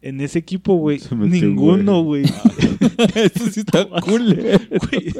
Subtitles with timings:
[0.00, 2.22] En ese equipo, güey, ninguno, güey.
[3.14, 4.32] Eso sí está cool.
[4.32, 5.12] Güey,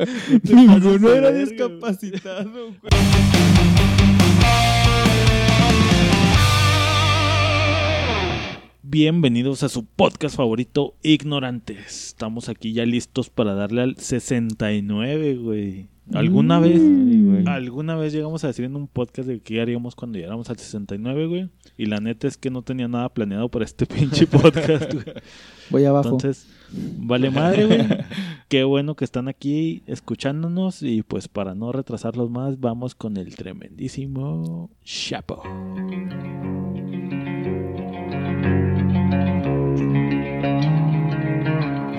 [0.44, 2.92] Ninguno era discapacitado, güey.
[8.82, 12.06] Bienvenidos a su podcast favorito, Ignorantes.
[12.06, 15.88] Estamos aquí ya listos para darle al 69, güey.
[16.14, 16.80] ¿Alguna vez?
[16.80, 17.46] Ay, güey.
[17.46, 21.26] ¿Alguna vez llegamos a decir en un podcast de qué haríamos cuando llegáramos al 69,
[21.26, 21.50] güey?
[21.76, 25.04] Y la neta es que no tenía nada planeado para este pinche podcast, güey.
[25.70, 26.08] Voy abajo.
[26.08, 27.86] Entonces, vale madre, güey.
[28.48, 30.82] Qué bueno que están aquí escuchándonos.
[30.82, 35.42] Y pues para no retrasarlos más, vamos con el tremendísimo Chapo.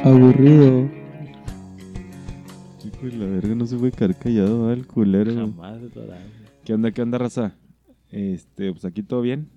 [0.04, 0.99] Aburrido.
[3.02, 5.34] La verga, no se puede quedar callado, el culero.
[5.34, 6.22] Jamás de toda la-
[6.66, 7.56] ¿Qué onda, qué onda, raza?
[8.12, 9.50] Este, pues aquí todo bien.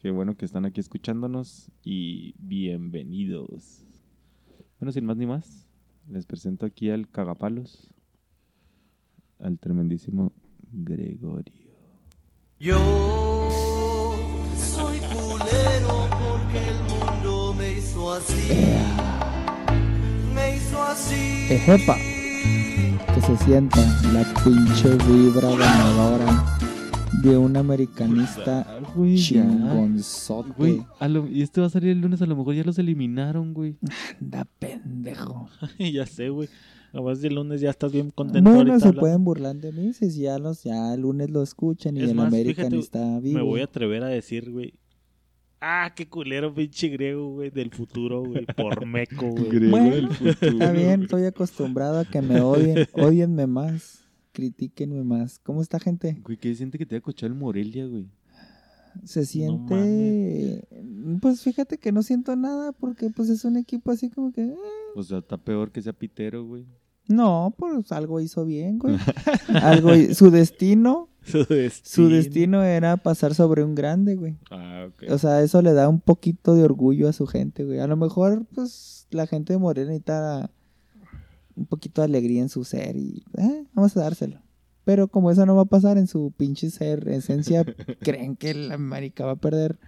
[0.00, 3.84] Qué bueno que están aquí escuchándonos y bienvenidos.
[4.78, 5.66] Bueno, sin más ni más,
[6.08, 7.92] les presento aquí al cagapalos,
[9.38, 10.32] al tremendísimo
[10.72, 11.52] Gregorio.
[12.58, 12.78] Yo
[14.56, 18.52] soy culero porque el mundo me hizo así.
[20.34, 21.52] Me hizo así.
[21.52, 21.96] Ejepa.
[23.30, 23.76] Se sienta
[24.12, 26.58] la pinche vibra ganadora
[27.22, 29.42] de un americanista Ah, güey, ya.
[29.42, 30.52] chingonzote.
[30.56, 32.78] Güey, a lo- y este va a salir el lunes, a lo mejor ya los
[32.80, 33.76] eliminaron, güey.
[34.20, 35.48] Anda pendejo.
[35.78, 36.48] ya sé, güey.
[36.92, 38.50] Nomás el lunes ya estás bien contento.
[38.50, 42.02] Bueno, se pueden burlar de mí si ya los ya el lunes lo escuchan y
[42.02, 43.38] Es el más, American fíjate, está vivo.
[43.38, 44.74] Me voy a atrever a decir, güey.
[45.60, 48.46] Ah, qué culero, pinche griego, güey, del futuro, güey.
[48.46, 49.48] Por meco, güey.
[49.48, 50.52] Griego Bueno, del futuro.
[50.52, 52.88] Está bien, estoy acostumbrado a que me odien.
[52.94, 54.04] Odienme más.
[54.32, 55.38] Critíquenme más.
[55.40, 56.18] ¿Cómo está, gente?
[56.24, 58.06] Güey, ¿qué siente que te va a cochar el Morelia, güey?
[59.04, 60.66] Se siente...
[61.20, 64.42] pues fíjate que no siento nada porque pues es un equipo así como que...
[64.44, 64.54] eh,
[64.96, 66.64] O sea, está peor que sea pitero, güey.
[67.06, 68.96] No, pues algo hizo bien, güey.
[69.62, 71.70] algo, su destino, Su destino.
[71.82, 74.36] su destino era pasar sobre un grande, güey.
[74.50, 75.04] Ah, ok.
[75.10, 77.78] O sea, eso le da un poquito de orgullo a su gente, güey.
[77.78, 80.50] A lo mejor, pues, la gente de Morena necesita
[81.56, 84.40] un poquito de alegría en su ser y eh, vamos a dárselo.
[84.84, 87.64] Pero como eso no va a pasar en su pinche ser, esencia,
[88.00, 89.78] creen que la América va a perder.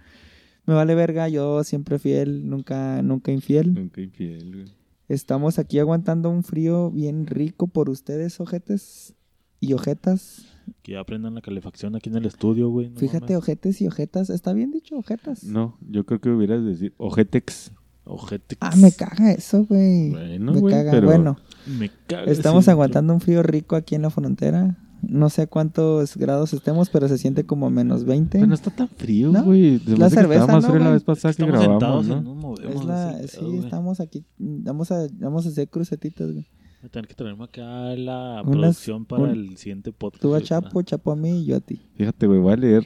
[0.65, 3.73] Me vale verga, yo siempre fiel, nunca, nunca infiel.
[3.73, 4.83] Nunca infiel, güey.
[5.09, 9.13] Estamos aquí aguantando un frío bien rico por ustedes, ojetes
[9.59, 10.45] y ojetas.
[10.81, 12.89] Que ya aprendan la calefacción aquí en el estudio, güey.
[12.89, 13.37] no Fíjate, mames.
[13.37, 14.29] ojetes y ojetas.
[14.29, 15.43] ¿Está bien dicho, ojetas?
[15.43, 17.71] No, yo creo que hubieras decir Ojetex.
[18.05, 18.57] Ojete.
[18.59, 20.09] Ah, me caga eso, güey.
[20.09, 20.91] Bueno, me güey, caga.
[20.91, 21.37] pero- Bueno,
[21.79, 24.77] Me caga estamos aguantando un frío rico aquí en la frontera.
[25.01, 28.37] No sé a cuántos grados estemos, pero se siente como menos 20.
[28.39, 29.43] Pero no está tan frío, ¿No?
[29.43, 29.79] güey.
[29.79, 32.21] Se La cerveza, más ¿no, frío la vez pasada que Estamos grabamos, sentados y ¿no?
[32.21, 32.75] no movemos.
[32.75, 33.59] es la, sí, güey.
[33.59, 34.25] estamos aquí.
[34.37, 36.45] Vamos a, vamos a hacer crucetitas, güey.
[36.83, 40.21] Voy a tener que traerme acá la Unas- producción para un- el siguiente podcast.
[40.21, 41.79] Tú a güey, Chapo, Chapo a mí y yo a ti.
[41.95, 42.83] Fíjate, güey, voy a leer.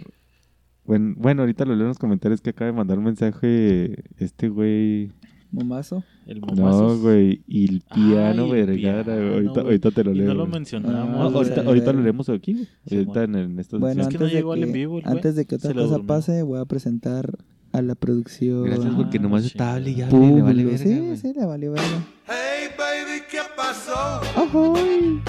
[0.86, 4.50] Bueno, bueno, ahorita lo leo en los comentarios que acaba de mandar un mensaje este
[4.50, 5.12] güey.
[5.50, 6.04] Momazo.
[6.28, 6.90] El momazo.
[6.90, 7.42] No, güey.
[7.48, 10.28] Y el piano, Vergara, Ahorita, ahorita te lo Y leo.
[10.28, 10.44] no lo.
[10.44, 11.34] Ah, mencionamos.
[11.34, 11.36] Güey.
[11.50, 12.68] ahorita, ahorita lo leemos aquí, güey.
[12.86, 13.46] Sí, ahorita en, bueno.
[13.48, 15.46] en estos Bueno, Es que no antes, de llegó al en que, vivo antes de
[15.48, 16.06] que otra cosa durmió.
[16.06, 17.32] pase, voy a presentar
[17.78, 18.64] a la producción.
[18.66, 19.70] Gracias porque Ah, nomás chingada.
[19.70, 21.18] está hable y hable, le vale verga, Sí, güey.
[21.18, 22.04] sí, le valió verga.
[22.28, 24.22] Hey baby, ¿qué pasó?
[24.36, 25.22] ¡Ay!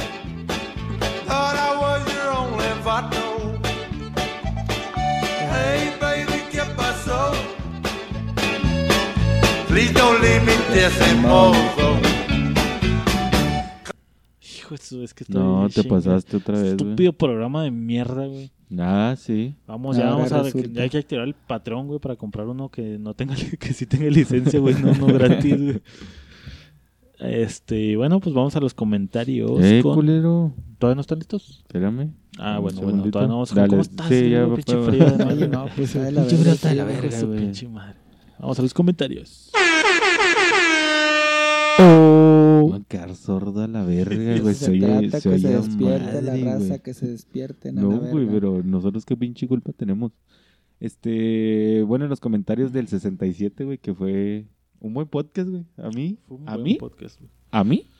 [1.26, 3.60] Thought I was your only vato.
[5.52, 7.32] Hey baby, ¿qué pasó?
[9.68, 10.92] Please don't leave me this
[11.22, 11.98] mozo.
[14.40, 16.72] Hijo, eso es que estoy No, te pasaste otra vez, güey.
[16.72, 18.50] Estúpido programa de mierda, güey.
[18.78, 19.54] Ah, sí.
[19.66, 20.68] Vamos, ya Ahora vamos a resulta.
[20.72, 23.86] ya hay que activar el patrón, güey, para comprar uno que no tenga que sí
[23.86, 25.82] tenga licencia, güey, no uno gratis, güey.
[27.20, 29.50] Este, bueno, pues vamos a los comentarios.
[29.62, 30.52] Eh, con- culero.
[30.78, 31.58] ¿Todavía no están listos?
[31.66, 32.12] Espérame.
[32.38, 33.10] Ah, Un bueno, bueno, segundito.
[33.10, 34.08] todavía no vamos a Dale, ¿Cómo estás?
[34.08, 35.48] sí, ya, pinche pa- frío de Oye, madre?
[35.48, 36.50] no, pues a la Pinche verga.
[36.52, 37.38] brota de la sí, verga, Hijo de su güey.
[37.40, 37.96] pinche madre.
[38.38, 39.50] Vamos a los comentarios.
[42.78, 44.54] Me va a quedar sorda la verga, güey.
[44.54, 47.82] Se Se oye, trata se que se oye despierte la raza, que se despierten a
[47.82, 50.12] No, la güey, pero nosotros qué pinche culpa tenemos.
[50.80, 54.46] Este, bueno, en los comentarios del 67, güey, que fue
[54.80, 55.64] un buen podcast, güey.
[55.76, 57.30] A mí, Fue un a buen mí, podcast, güey.
[57.50, 57.90] a mí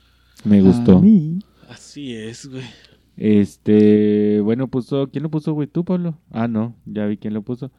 [0.45, 0.97] me gustó.
[0.97, 1.39] A mí.
[1.69, 2.63] Así es, güey.
[3.17, 5.67] Este, bueno, puso, ¿quién lo puso, güey?
[5.67, 6.17] ¿Tú, Pablo?
[6.31, 7.71] Ah, no, ya vi quién lo puso.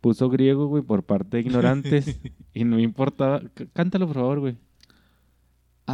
[0.00, 2.20] Puso griego, güey, por parte de ignorantes.
[2.54, 3.40] y no me importaba.
[3.56, 4.56] C- cántalo, por favor, güey.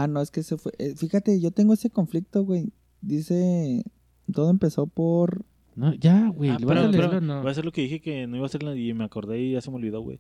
[0.03, 0.73] Ah, no, es que se fue.
[0.79, 2.73] eh, fíjate, yo tengo ese conflicto, güey.
[3.01, 3.85] Dice.
[4.33, 5.45] Todo empezó por.
[5.77, 6.51] No, ya, güey.
[6.51, 7.39] Ah, ¿lo vas a pero- leerlo pero no?
[7.41, 9.53] Voy a hacer lo que dije que no iba a hacer y me acordé y
[9.53, 10.19] ya se me olvidó, güey.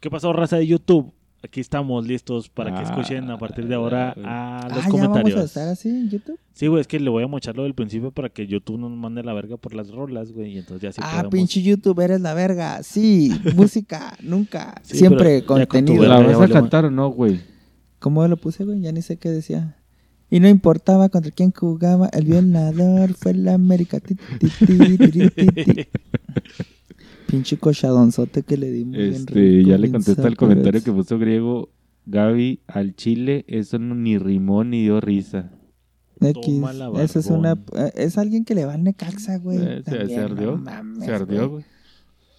[0.00, 1.12] ¿Qué pasó, raza de YouTube?
[1.40, 4.88] aquí estamos listos para que Ah, escuchen a partir de ahora a los ah, ya
[4.90, 5.34] comentarios.
[5.36, 6.36] vamos a estar así en YouTube.
[6.52, 8.98] Sí, güey, es que le voy a mocharlo del principio para que YouTube no nos
[8.98, 10.54] mande la verga por las rolas, güey.
[10.54, 12.82] Y entonces ya sí ah, podemos- pinche YouTube, eres la verga.
[12.82, 14.80] Sí, música, nunca.
[14.82, 16.00] Sí, Siempre pero ya con tu contenido.
[16.02, 17.40] verga ¿La ya vas a cantar o no, güey?
[17.98, 18.80] ¿Cómo lo puse, güey?
[18.80, 19.76] Ya ni sé qué decía.
[20.30, 23.98] Y no importaba contra quién jugaba, el violador fue la América.
[23.98, 25.86] Ti, ti, ti, ti, ti, ti.
[27.26, 28.96] Pinche cochadonzote que le dimos.
[28.96, 31.70] bien Este, rico, ya le contesta el comentario que puso griego.
[32.06, 35.50] Gaby, al chile, eso no, ni rimó ni dio risa.
[36.20, 36.62] X,
[36.98, 39.58] esa es una eh, es alguien que le va al Necaxa, güey.
[39.60, 40.52] Eh, se, ardió.
[40.52, 41.64] no mames, se ardió, güey.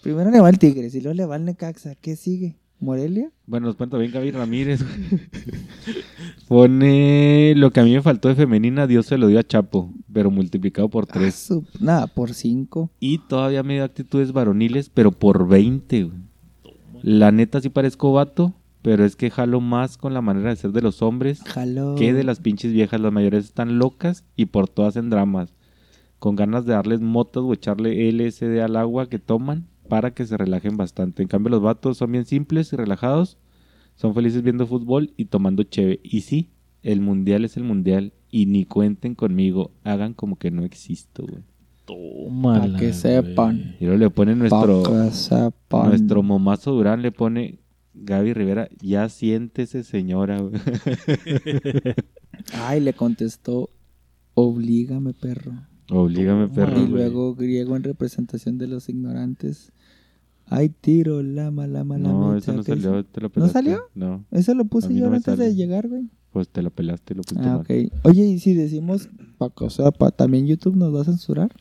[0.01, 1.95] Primero le va al Tigres y luego le va al Necaxa.
[1.95, 2.57] ¿Qué sigue?
[2.79, 3.29] ¿Morelia?
[3.45, 4.83] Bueno, nos pone también Gaby Ramírez.
[6.47, 9.93] Pone lo que a mí me faltó de femenina, Dios se lo dio a Chapo,
[10.11, 11.35] pero multiplicado por Ah, tres.
[11.35, 12.91] su- Nada, por cinco.
[12.99, 16.17] Y todavía me dio actitudes varoniles, pero por 20, güey.
[17.01, 20.71] La neta sí parezco vato, pero es que jalo más con la manera de ser
[20.71, 21.41] de los hombres
[21.97, 22.99] que de las pinches viejas.
[22.99, 25.53] Las mayores están locas y por todas en dramas.
[26.17, 30.37] Con ganas de darles motos o echarle LSD al agua que toman para que se
[30.37, 31.21] relajen bastante.
[31.23, 33.37] En cambio, los vatos son bien simples y relajados.
[33.95, 35.99] Son felices viendo fútbol y tomando cheve.
[36.03, 36.49] Y sí,
[36.83, 38.13] el mundial es el mundial.
[38.31, 39.71] Y ni cuenten conmigo.
[39.83, 41.43] Hagan como que no existo, güey.
[41.85, 43.75] Tómala, Pa' que sepan.
[43.79, 45.89] Y luego le pone nuestro, Pa' que sepan.
[45.89, 47.59] nuestro momazo Durán, le pone
[47.95, 48.69] Gaby Rivera.
[48.81, 50.39] Ya siéntese, señora.
[50.39, 50.53] güey.
[52.53, 53.69] Ay, le contestó,
[54.33, 55.51] oblígame, perro.
[55.91, 56.81] Oblígame, Toma, perro.
[56.83, 59.71] y luego griego en representación de los ignorantes.
[60.51, 62.09] Ay, tiro, lama, lama, lama.
[62.13, 62.71] No, eso no eso.
[62.75, 63.05] salió.
[63.05, 63.53] Te lo pelaste.
[63.53, 63.81] salió?
[63.95, 65.45] No, Eso lo puse yo no antes sale.
[65.49, 66.09] de llegar, güey.
[66.31, 67.61] pues te lo pelaste y lo pusiste Ah, mal.
[67.61, 67.69] ok.
[68.05, 71.51] Oye, y si decimos Paco Zapa, ¿también YouTube nos va a censurar?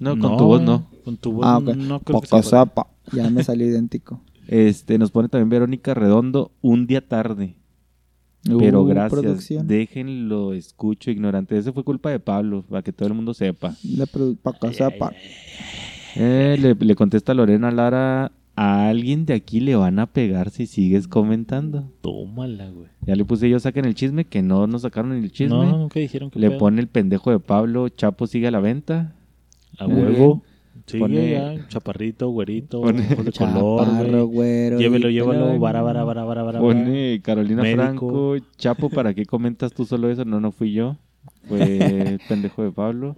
[0.00, 0.86] No, con tu voz no.
[1.04, 2.42] Con tu voz Ah, no creo que Paco pueda.
[2.42, 2.88] Zapa.
[3.12, 4.20] Ya me salió idéntico.
[4.48, 7.56] Este, nos pone también Verónica Redondo, un día tarde.
[8.58, 9.20] Pero Uh, gracias.
[9.22, 9.68] producción.
[9.68, 11.56] Déjenlo, escucho, ignorante.
[11.56, 13.76] Eso fue culpa de Pablo, para que todo el mundo sepa.
[13.84, 15.12] La Paco Zapa.
[16.16, 20.66] Eh, le, le contesta Lorena Lara, a alguien de aquí le van a pegar si
[20.66, 21.90] sigues comentando.
[22.02, 22.88] Tómala, güey.
[23.06, 25.56] Ya le puse yo, saquen el chisme, que no nos sacaron el chisme.
[25.56, 29.14] No, nunca dijeron que le pone el pendejo de Pablo, Chapo sigue a la venta.
[29.78, 30.42] a huevo.
[30.86, 34.78] Sigue Pone- ya, chaparrito, güerito, Pone- de color, güero.
[34.78, 36.58] Llévelo, llévalo, vara, vara, vara, vara, vara.
[36.60, 37.82] Pone Carolina Médico.
[37.82, 40.24] Franco, Chapo, ¿para qué comentas tú solo eso?
[40.24, 40.96] No, no fui yo.
[41.48, 43.16] Fue el pendejo de Pablo.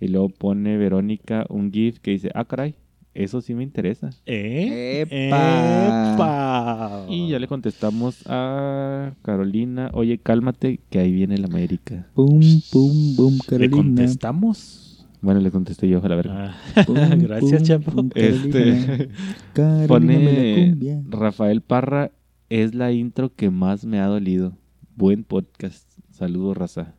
[0.00, 2.74] Y luego pone Verónica un GIF que dice, ah, caray,
[3.14, 4.10] eso sí me interesa.
[4.26, 5.02] ¿Eh?
[5.02, 6.14] Epa.
[6.14, 7.06] ¡Epa!
[7.08, 12.08] Y ya le contestamos a Carolina, oye, cálmate, que ahí viene la América.
[12.14, 12.40] Pum,
[12.72, 13.76] pum, pum, ¿Le Carolina.
[13.76, 15.06] contestamos?
[15.20, 16.54] Bueno, le contesté yo, a la verga.
[16.76, 18.10] Ah, Pum, Gracias, pum, Chapo.
[18.14, 19.08] Este,
[19.54, 21.02] Carolina pone.
[21.08, 22.10] Rafael Parra,
[22.50, 24.58] es la intro que más me ha dolido.
[24.96, 25.88] Buen podcast.
[26.10, 26.94] Saludos, raza.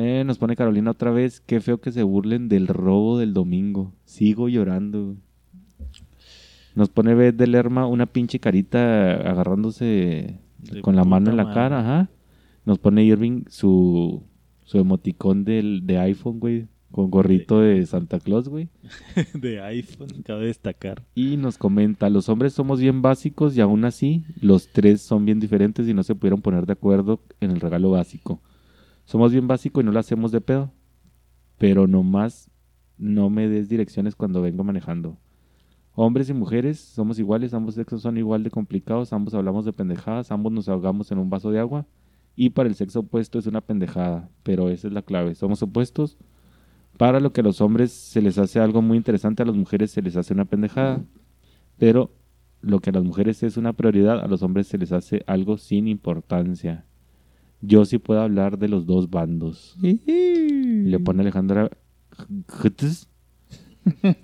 [0.00, 1.40] Eh, nos pone Carolina otra vez.
[1.40, 3.92] Qué feo que se burlen del robo del domingo.
[4.04, 5.16] Sigo llorando.
[6.76, 11.52] Nos pone Beth de Lerma una pinche carita agarrándose De con la mano en la
[11.52, 11.80] cara.
[11.80, 12.10] Ajá.
[12.64, 14.22] Nos pone Irving su,
[14.62, 16.68] su emoticón del, de iPhone, güey.
[16.92, 18.68] Con gorrito de Santa Claus, güey.
[19.34, 21.02] De iPhone, cabe destacar.
[21.14, 25.38] Y nos comenta, los hombres somos bien básicos y aún así los tres son bien
[25.38, 28.40] diferentes y no se pudieron poner de acuerdo en el regalo básico.
[29.08, 30.70] Somos bien básicos y no lo hacemos de pedo.
[31.56, 32.50] Pero nomás
[32.98, 35.16] no me des direcciones cuando vengo manejando.
[35.94, 40.30] Hombres y mujeres somos iguales, ambos sexos son igual de complicados, ambos hablamos de pendejadas,
[40.30, 41.86] ambos nos ahogamos en un vaso de agua.
[42.36, 45.34] Y para el sexo opuesto es una pendejada, pero esa es la clave.
[45.34, 46.18] Somos opuestos.
[46.98, 49.90] Para lo que a los hombres se les hace algo muy interesante, a las mujeres
[49.90, 51.02] se les hace una pendejada.
[51.78, 52.12] Pero
[52.60, 55.56] lo que a las mujeres es una prioridad, a los hombres se les hace algo
[55.56, 56.84] sin importancia.
[57.60, 59.76] Yo sí puedo hablar de los dos bandos.
[59.82, 61.70] Le pone Alejandra.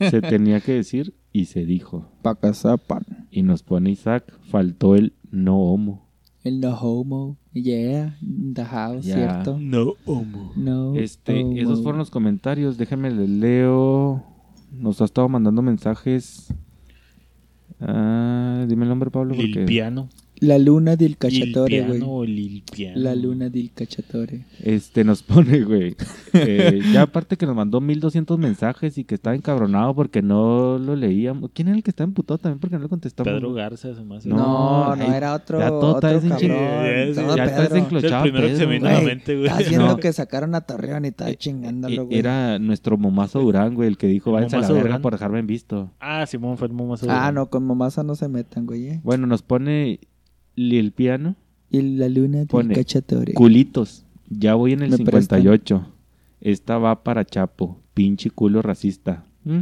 [0.01, 2.09] Se tenía que decir y se dijo.
[2.23, 3.03] Pacazapan.
[3.31, 6.09] Y nos pone Isaac, faltó el no homo.
[6.45, 7.39] El no homo.
[7.55, 9.05] Yeah, in the house.
[9.05, 9.59] ¿cierto?
[9.59, 10.53] No homo.
[10.57, 11.57] No Este, homo.
[11.57, 12.77] esos fueron los comentarios.
[12.77, 14.23] Déjenme les leo.
[14.71, 16.53] Nos ha estado mandando mensajes.
[17.81, 19.35] Ah, dime el nombre, Pablo.
[19.35, 19.65] Porque...
[20.41, 22.63] La luna del cachatore, güey.
[22.97, 24.45] La luna del cachatore.
[24.61, 25.97] Este nos pone, güey.
[26.33, 30.97] eh, ya aparte que nos mandó 1200 mensajes y que estaba encabronado porque no lo
[30.97, 31.51] leíamos.
[31.55, 33.33] ¿Quién era el que estaba emputado también porque no le contestamos?
[33.33, 34.29] Pedro Garza, se me hace.
[34.29, 36.49] No, No, era otro, ya todo otro está cabrón.
[36.49, 37.77] Ya está Pedro.
[37.77, 39.47] desenclo- Es el primero que se me vino a la Güey, mente, güey.
[39.47, 39.97] Estás No.
[39.99, 42.19] que sacaron a Torreón y estaba chingándolo, Eh, güey.
[42.19, 45.03] Era nuestro momazo Durán, güey, el que dijo, váyanse a la Momazo verga Durán.
[45.03, 45.93] por dejarme en visto.
[46.01, 48.89] Ah, Simón fue el más Ah, no, con Momasa no se metan, güey.
[48.89, 49.01] eh.
[49.05, 50.01] Bueno, nos pone
[50.57, 51.37] Lil Piano,
[51.71, 53.35] Y la luna del Pone, cachatore.
[53.35, 54.05] culitos.
[54.31, 55.41] Ya voy en el Me prestan.
[55.43, 55.87] 58.
[56.41, 59.25] Esta va para Chapo, pinche culo racista.
[59.45, 59.61] ¿Mm?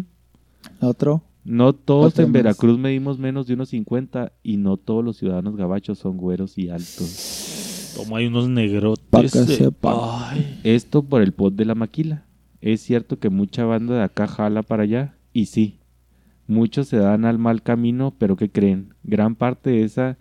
[0.80, 1.22] Otro.
[1.44, 2.34] No todos Otro en más.
[2.34, 6.68] Veracruz medimos menos de unos 50 y no todos los ciudadanos gabachos son güeros y
[6.70, 7.92] altos.
[7.96, 9.04] Toma, hay unos negrotes.
[9.10, 10.34] Pa' que sepa.
[10.62, 12.24] Esto por el pod de la maquila.
[12.60, 15.80] Es cierto que mucha banda de acá jala para allá, y sí,
[16.46, 18.94] muchos se dan al mal camino, pero ¿qué creen?
[19.02, 20.16] Gran parte de esa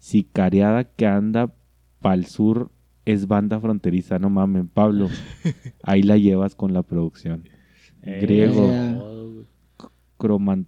[0.00, 1.52] sicariada que anda
[2.00, 2.70] pa'l sur
[3.04, 5.08] es banda fronteriza, no mamen, Pablo.
[5.84, 7.48] Ahí la llevas con la producción.
[8.02, 8.68] Griego.
[8.72, 8.98] Eh,
[10.18, 10.66] Croman-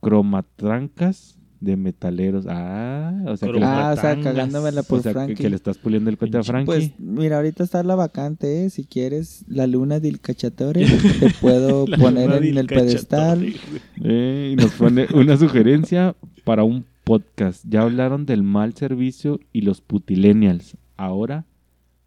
[0.00, 2.44] cromatrancas de metaleros.
[2.48, 5.34] Ah, o sea que, le, Ah, o sea, cagándomela o por sea, que- Frankie.
[5.42, 6.66] que le estás puliendo el cuento a Pinche, Frankie.
[6.66, 8.70] Pues mira, ahorita está la vacante, ¿eh?
[8.70, 10.84] Si quieres la luna del cachatore,
[11.20, 13.54] te puedo poner en el pedestal.
[14.02, 17.64] Eh, y nos pone una sugerencia para un podcast.
[17.68, 20.76] Ya hablaron del mal servicio y los putilenials.
[20.96, 21.46] Ahora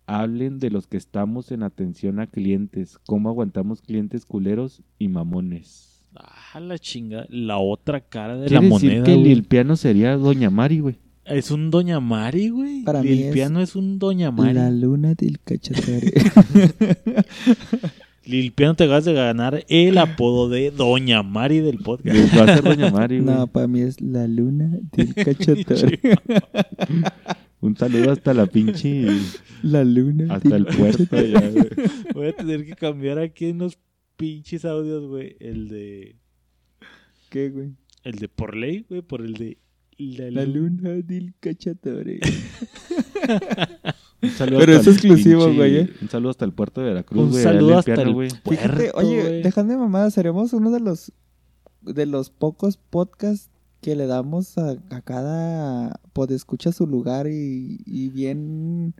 [0.08, 2.98] hablen de los que estamos en atención a clientes.
[3.06, 6.04] Cómo aguantamos clientes culeros y mamones.
[6.16, 7.25] Ah, la chinga.
[7.30, 9.06] La otra cara de la Quiere decir moneda.
[9.06, 9.32] que güey.
[9.32, 10.98] el piano sería Doña Mari, güey.
[11.25, 12.84] Es un Doña Mari, güey.
[12.84, 14.54] Para mí el es piano es un Doña Mari.
[14.54, 16.14] La luna del cachatore.
[18.25, 22.17] Lil Piano te vas de ganar el apodo de Doña Mari del podcast.
[22.38, 23.36] Va a ser Doña Mari, güey.
[23.36, 26.00] no, para mí es la luna del cachatore.
[27.62, 29.05] Un saludo hasta la pinche...
[29.63, 31.05] la luna hasta del el puerto.
[31.17, 31.70] güey.
[32.13, 33.77] Voy a tener que cambiar aquí en los
[34.17, 35.36] pinches audios, güey.
[35.39, 36.15] El de.
[37.29, 37.74] ¿Qué, güey?
[38.03, 39.01] El de por ley, güey.
[39.01, 39.58] Por el de.
[39.98, 40.70] La, La luna.
[40.82, 42.20] luna del cachatore.
[44.22, 45.90] Un saludo Pero hasta es el exclusivo, güey, ¿eh?
[46.02, 47.44] Un saludo hasta el puerto de Veracruz, Un güey.
[47.44, 48.30] saludo hasta piano, el güey.
[48.30, 49.42] Fíjate, Puerto, oye, güey.
[49.44, 51.12] dejando de mamada, seremos uno de los
[51.82, 53.50] de los pocos podcasts
[53.82, 58.96] que le damos a, a cada podescucha su lugar y, y bien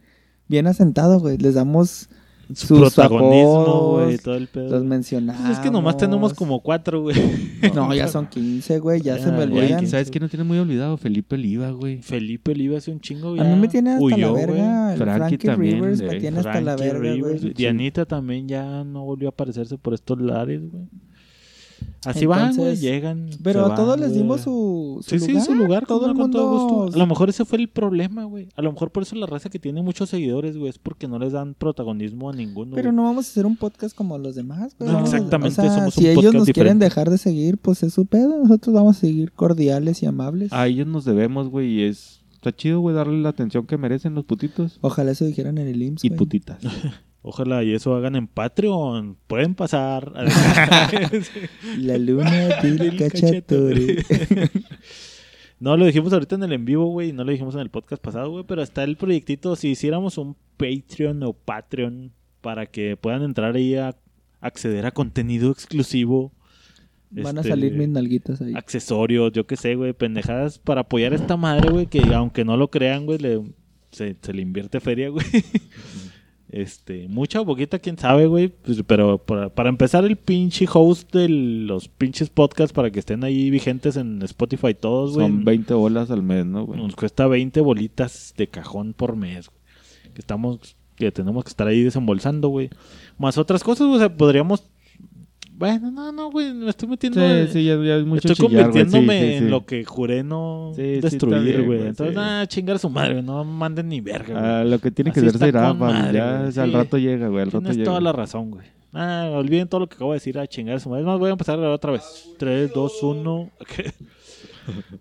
[0.48, 1.38] bien asentado, güey.
[1.40, 2.10] Les damos
[2.54, 4.18] Su protagonismo, güey.
[4.18, 4.70] Todo el pedo.
[4.70, 5.42] los mencionamos.
[5.42, 7.16] Pues es que nomás tenemos como cuatro, güey.
[7.74, 9.88] No, ya son 15, güey, ya, Ya, se me olvidan.
[9.88, 10.98] ¿Sabes quién no tiene muy olvidado?
[10.98, 12.02] Felipe Oliva, güey.
[12.02, 14.46] Felipe Oliva hace un chingo, A ya mí me tiene hasta huyó, la güey.
[14.46, 14.92] verga.
[14.94, 17.54] el Frankie Frankie, también, Rivers me tiene hasta la verga, güey.
[17.54, 20.84] Dianita también ya no volvió a aparecerse por estos lares, güey.
[22.06, 23.30] Así van, güey, llegan.
[23.44, 25.42] Pero a todos van, les dimos su, su Sí, lugar.
[25.42, 26.76] sí, su lugar, Todo con todo mundo.
[26.84, 26.96] gusto.
[26.96, 28.48] A lo mejor ese fue el problema, güey.
[28.56, 31.18] A lo mejor por eso la raza que tiene muchos seguidores, güey, es porque no
[31.18, 32.76] les dan protagonismo a ninguno.
[32.76, 34.92] Pero no vamos a hacer un podcast como los demás, güey.
[34.92, 37.82] No, exactamente, O sea, somos si un ellos podcast nos quieren dejar de seguir, pues
[37.84, 38.38] es su pedo.
[38.38, 40.54] Nosotros vamos a seguir cordiales y amables.
[40.54, 42.22] A ellos nos debemos, güey, y es...
[42.34, 44.78] Está chido, güey, darle la atención que merecen los putitos.
[44.82, 46.60] Ojalá eso dijeran en el IMSS, Y putitas.
[47.28, 49.18] Ojalá y eso hagan en Patreon.
[49.26, 50.14] Pueden pasar.
[51.78, 54.04] La luna del cachatore.
[55.60, 57.14] No lo dijimos ahorita en el en vivo, güey.
[57.14, 58.44] No lo dijimos en el podcast pasado, güey.
[58.48, 59.56] Pero está el proyectito.
[59.56, 63.96] Si hiciéramos un Patreon o Patreon para que puedan entrar ahí a
[64.40, 66.32] acceder a contenido exclusivo.
[67.10, 68.54] Van a este, salir mis nalguitas ahí.
[68.56, 72.56] accesorios, yo qué sé, güey, pendejadas para apoyar a esta madre, güey, que aunque no
[72.58, 73.42] lo crean, güey, le-
[73.92, 75.26] se, se le invierte feria, güey.
[76.50, 78.50] Este, mucha o poquita, quién sabe, güey.
[78.50, 83.24] pues, pero para, para empezar, el pinche host de los pinches podcasts para que estén
[83.24, 85.28] ahí vigentes en Spotify todos, güey.
[85.28, 86.80] Son 20 bolas al mes, ¿no, güey?
[86.80, 90.14] Nos cuesta 20 bolitas de cajón por mes, güey.
[90.14, 92.70] Que estamos, que tenemos que estar ahí desembolsando, güey.
[93.18, 94.64] Más otras cosas, o sea, podríamos.
[95.58, 97.22] Bueno, no, no, güey, me estoy metiendo.
[97.22, 99.34] Sí, sí, ya, ya mucho Estoy chillar, convirtiéndome sí, sí.
[99.36, 101.88] en lo que juré no destruir, güey.
[101.88, 103.24] Entonces, nada, chingar a su madre, güey.
[103.26, 104.62] No manden ni verga.
[104.62, 107.44] Ah, lo que tiene que ser será, ya güey, o sea, al rato llega, güey,
[107.44, 107.86] al rato Tienes llega.
[107.90, 108.68] toda la razón, güey.
[108.92, 111.02] Ah, olviden todo lo que acabo de decir a chingar a su madre.
[111.02, 112.30] Es más, voy a empezar otra vez.
[112.38, 113.52] 3, 2, 1.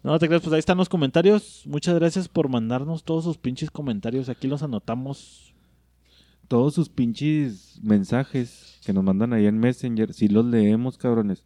[0.03, 1.63] No te creas, pues ahí están los comentarios.
[1.65, 4.29] Muchas gracias por mandarnos todos sus pinches comentarios.
[4.29, 5.54] Aquí los anotamos.
[6.49, 11.45] Todos sus pinches mensajes que nos mandan ahí en Messenger, si los leemos, cabrones.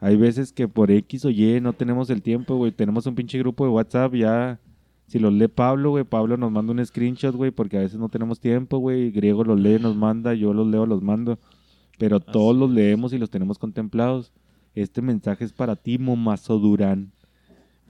[0.00, 2.72] Hay veces que por X o Y no tenemos el tiempo, güey.
[2.72, 4.60] Tenemos un pinche grupo de WhatsApp ya.
[5.06, 8.08] Si los lee Pablo, güey, Pablo nos manda un screenshot, güey, porque a veces no
[8.08, 9.10] tenemos tiempo, güey.
[9.10, 11.38] Griego los lee, nos manda, yo los leo, los mando.
[11.98, 14.32] Pero todos los leemos y los tenemos contemplados.
[14.74, 17.12] Este mensaje es para ti, Momazo Durán.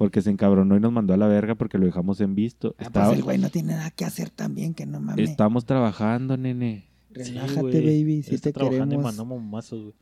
[0.01, 2.75] Porque se encabronó y nos mandó a la verga porque lo dejamos en visto.
[2.79, 5.29] Ah, pues el güey no tiene nada que hacer también, que no mames.
[5.29, 6.89] estamos trabajando, nene.
[7.11, 9.95] Relájate, Sí, baby, si Está te trabajando y mandamos mazos, güey.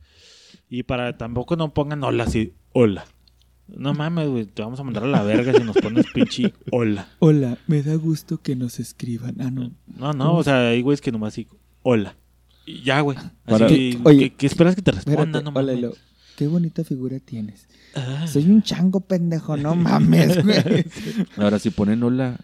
[0.69, 3.03] Y para tampoco no pongan hola así, hola.
[3.67, 7.09] No mames, güey, te vamos a mandar a la verga si nos pones pinche hola.
[7.19, 9.35] Hola, me da gusto que nos escriban.
[9.41, 9.73] Ah, no.
[9.85, 11.45] No, no, o sea, hay güeyes que nomás así,
[11.83, 12.15] hola.
[12.65, 13.17] Y ya, güey.
[13.17, 15.43] Así Para- que, Oye, ¿qué, qué esperas que te respondan?
[15.43, 15.81] No hola, mames.
[15.81, 15.93] lo-
[16.39, 17.67] qué bonita figura tienes.
[17.95, 18.25] Ah.
[18.25, 20.85] Soy un chango pendejo, no mames, güey.
[21.37, 22.37] Ahora, si ponen hola,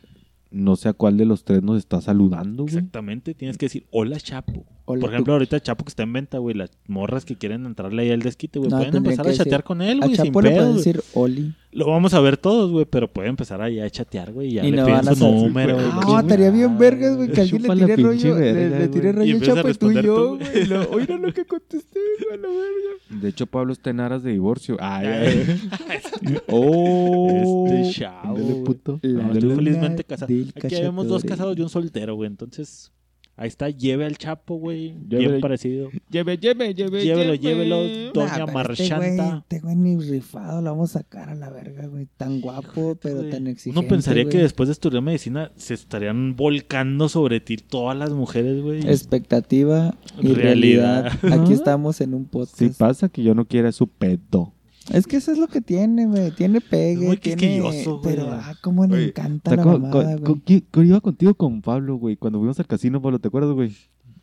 [0.52, 2.76] no sé a cuál de los tres nos está saludando, güey.
[2.76, 4.66] Exactamente, tienes que decir, hola Chapo.
[4.84, 5.14] Hola, Por tú.
[5.14, 8.20] ejemplo, ahorita Chapo que está en venta, güey, las morras que quieren entrarle ahí al
[8.20, 10.50] desquite, güey, No, pueden empezar a chatear decir- con él, A güey, sin Chapo le
[10.50, 10.84] pedo, pueden güey.
[10.86, 11.56] decir Oli.
[11.76, 14.66] Lo vamos a ver todos, güey, pero puede empezar ahí a chatear, güey, y ya
[14.66, 15.76] Y le no piden su número.
[15.76, 15.88] güey.
[16.08, 19.14] No, estaría bien vergas, güey, que alguien le pinche rollo, le, verga, le tire güey.
[19.14, 20.66] rollo Y a empieza a Chapo y tú y yo, güey.
[20.68, 23.22] lo- Oiga lo que contesté, güey, a la verga.
[23.22, 24.78] De hecho, Pablo está en aras de divorcio.
[24.80, 25.46] Ay, Ay.
[25.90, 26.38] ay.
[26.48, 27.66] Oh.
[27.68, 29.00] Este chavo, puto.
[29.02, 30.34] La felizmente casado.
[30.56, 32.28] Aquí vemos dos casados y un soltero, güey.
[32.30, 32.92] Entonces,
[33.38, 34.96] ahí está, lleve al Chapo, güey.
[35.00, 35.90] Bien parecido.
[36.10, 37.04] Lleve, lleve, lleve.
[37.04, 37.66] Llévelo, lleve.
[37.66, 37.84] llévelo.
[37.84, 39.38] Nah, Doña Este güey, Marchanta.
[39.40, 42.08] este güey ni rifado lo vamos a sacar a la verga, güey.
[42.18, 43.80] Tan guapo, pero tan exigente.
[43.80, 48.62] Uno pensaría que después de estudiar medicina se estarían volcando sobre ti todas las mujeres,
[48.62, 48.80] güey.
[48.88, 51.12] Expectativa y Realidad.
[51.22, 51.42] realidad.
[51.44, 52.58] Aquí estamos en un podcast.
[52.58, 54.54] Si pasa que yo no quiera su pedo.
[54.92, 56.32] Es que eso es lo que tiene, güey.
[56.32, 57.42] Tiene pegue, muy tiene...
[57.42, 58.16] quisquilloso, güey.
[58.16, 60.24] Pero, ah, cómo le Oye, encanta O sea, la mamada, güey.
[60.24, 62.16] con- ¿quién- con- iba contigo con Pablo, güey.
[62.18, 63.76] Cuando fuimos al casino, Pablo, ¿te acuerdas, güey?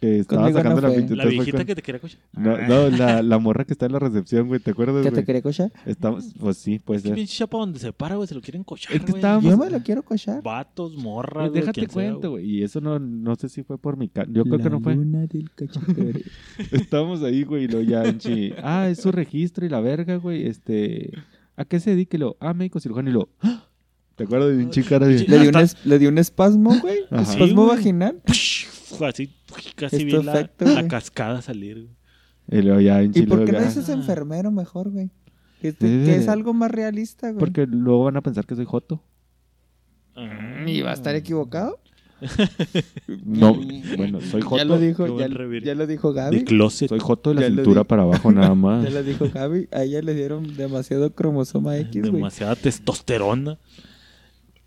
[0.03, 0.99] Que estaba Conmigo sacando no la fue.
[0.99, 1.15] pinche.
[1.15, 2.21] La te fue viejita con- que te quería cochar.
[2.33, 4.59] No, no la, la morra que está en la recepción, güey.
[4.59, 5.15] ¿Te acuerdas, ¿Que güey?
[5.15, 5.73] te quería cochar?
[5.87, 7.17] Estamos, pues sí, puede Es que ser.
[7.17, 9.21] pinche chapa donde se para, güey, se lo quieren cochar, Es que güey.
[9.21, 10.43] estábamos- Yo me lo quiero cochar.
[10.43, 12.51] Vatos, morras, Pues güey, déjate quien sea, cuento, güey.
[12.51, 14.81] Y eso no, no sé si fue por mi ca- Yo creo La que no
[14.81, 14.97] fue.
[14.97, 15.49] luna del.
[16.73, 20.17] Estábamos ahí, güey, y lo ya en chi- Ah, es su registro y la verga,
[20.17, 20.47] güey.
[20.47, 21.11] Este.
[21.57, 22.17] ¿A qué se dedica?
[22.17, 22.37] Y lo.
[22.41, 23.29] Ah, médico cirujano y lo.
[23.41, 23.67] ¡Ah!
[24.17, 25.27] ¿Te acuerdas de un chicara de.
[25.27, 26.99] le, di un Hasta- es- le di un espasmo, güey.
[27.11, 27.25] Ajá.
[27.25, 27.77] Sí, Espasmo güey.
[27.77, 28.21] vaginal.
[28.27, 28.35] Fue
[29.01, 29.31] Así,
[29.77, 30.49] casi vi la,
[30.89, 31.89] cascada salir.
[32.51, 35.11] Y luego ya en ¿Y chi- por qué no ya- dices enfermero mejor, güey?
[35.61, 36.05] Que, te- Sí.
[36.07, 37.39] que es algo más realista, güey.
[37.39, 39.03] Porque luego van a pensar que soy Joto.
[40.17, 40.65] Ah.
[40.67, 41.79] ¿Y va a estar equivocado?
[43.25, 43.55] No,
[43.97, 44.65] bueno, soy Ya Joto.
[44.65, 45.29] lo dijo, ya,
[45.63, 46.45] ya lo dijo De Gaby.
[46.45, 46.89] closet.
[46.89, 48.85] Soy Joto de la Ya lo cintura para abajo nada más.
[48.85, 49.69] Ya lo dijo Gaby.
[49.73, 52.03] A ella le dieron demasiado cromosoma X.
[52.03, 53.59] Demasiada testosterona.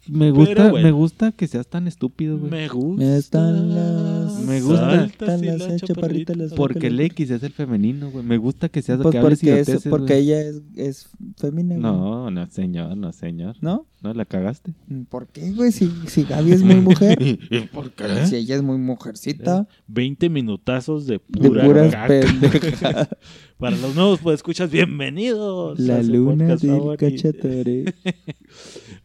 [0.08, 0.86] Me gusta, bueno.
[0.88, 2.52] me gusta que seas tan estúpido, güey.
[2.52, 3.04] Me gusta.
[3.06, 4.40] Me están las...
[4.42, 5.06] Me gusta.
[5.06, 7.00] Están Sí, las la chaparritas, las Porque el.
[7.00, 8.24] X es el femenino, güey.
[8.24, 10.24] Me gusta que seas Pues que porque, es- porque güey.
[10.32, 11.76] ella es, es femenina.
[11.90, 12.02] güey.
[12.02, 13.56] No, no, señor, no, señor.
[13.62, 13.86] ¿No?
[14.02, 14.74] No, la cagaste.
[15.10, 15.72] ¿Por qué, güey?
[15.72, 17.18] Si, si Gaby es muy mujer.
[17.74, 17.92] ¿Por
[18.26, 19.68] Si ella es muy mujercita.
[19.88, 23.10] 20 minutazos de De pura puras pendejadas.
[23.58, 25.80] Para los nuevos, pues escuchas, bienvenidos.
[25.80, 27.86] La luna del cachatore.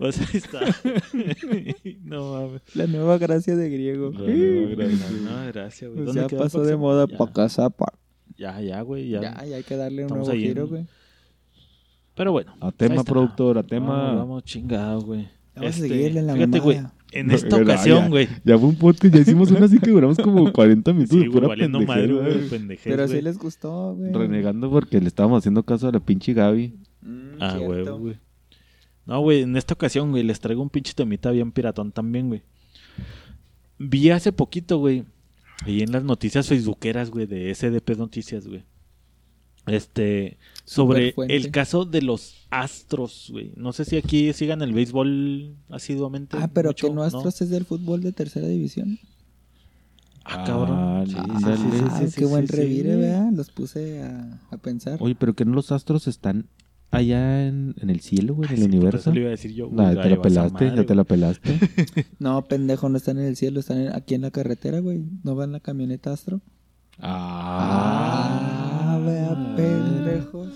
[0.01, 0.61] Pues ahí está.
[2.05, 2.63] no mames.
[2.75, 4.11] La nueva gracia de griego.
[4.17, 5.13] Gracias.
[5.13, 6.05] No, gracias, güey.
[6.05, 7.19] Pues ¿Dónde ya quedó el pasó de moda Ya.
[7.19, 7.69] para casa.
[7.71, 7.93] pa-
[8.39, 9.11] Ya, ya, güey.
[9.11, 9.21] Ya.
[9.21, 10.87] Ya, ya hay que darle un nuevo giro, güey.
[12.15, 12.55] Pero bueno.
[12.61, 13.89] A ahí tema, productor, a tema.
[13.95, 15.29] Vamos, vamos chingado, güey.
[15.55, 16.81] Vamos Este, a seguirle en la Fíjate, güey.
[17.13, 18.29] En esta No, ocasión, güey.
[18.45, 21.19] Ya fue un podcast, ya hicimos una así que duramos como 40 minutos.
[21.19, 22.79] Sí, pura valiendo madre, güey.
[22.85, 24.13] Pero sí les gustó, güey.
[24.13, 26.79] Renegando porque le estábamos haciendo caso a la pinche Gaby.
[27.03, 28.17] Mm, Ah, güey, güey.
[29.11, 32.43] No, güey, en esta ocasión, güey, les traigo un pinche temita bien piratón también, güey.
[33.77, 35.05] Vi hace poquito, güey,
[35.67, 38.63] ahí en las noticias facebookeras, güey, de SDP Noticias, güey.
[39.67, 43.53] Este, sobre el caso de los Astros, güey.
[43.57, 46.37] No sé si aquí sigan el béisbol asiduamente.
[46.41, 49.01] Ah, pero mucho, que nuestros es del fútbol de tercera división.
[50.25, 51.07] Ah, cabrón.
[51.09, 51.57] Sí, sí, ándale.
[51.57, 53.01] sí, sí, Ah, sí, qué sí, buen sí, revire, sí.
[53.01, 53.33] ¿verdad?
[53.33, 54.99] Los puse a, a pensar.
[55.01, 56.47] Oye, pero que no los astros están
[56.91, 58.99] allá en, en el cielo, güey, en el Sí, por universo.
[58.99, 59.77] Eso le iba a decir yo, güey.
[59.87, 61.59] Nah, la te la pelaste, madre, ya te la pelaste.
[62.19, 65.03] No, pendejo, no están en el cielo, están en- aquí en la carretera, güey.
[65.23, 66.41] ¿No va en la camioneta Astro?
[67.03, 70.49] Ah, vea, pendejos.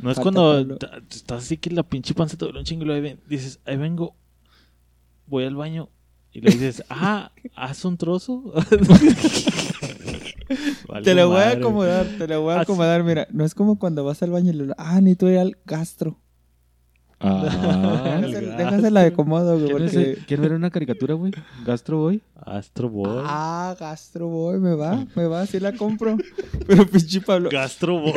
[0.00, 0.76] No es Falta cuando Pablo.
[0.78, 3.20] ta- estás así que la pinche panza te duele un chingo y luego ahí ven-
[3.28, 4.16] dices, ahí vengo,
[5.28, 5.88] voy al baño.
[6.32, 8.52] Y le dices, ah, haz un trozo.
[11.04, 13.02] Te lo voy a acomodar, te lo voy a Así- acomodar.
[13.04, 16.18] Mira, no es como cuando vas al baño y le ah, necesito ir al gastro.
[17.24, 19.66] Ah, Déjase- el Déjasela de cómodo, güey.
[19.68, 19.96] ¿Quieren Porque...
[20.06, 21.32] ver- ¿Quieren ver una caricatura, güey?
[21.64, 22.20] Gastro Boy.
[22.44, 23.22] Astro Boy.
[23.24, 26.16] Ah, gastro boy, me va, me va, sí la compro.
[26.66, 28.12] Pero pinche Pablo, Gastro Boy.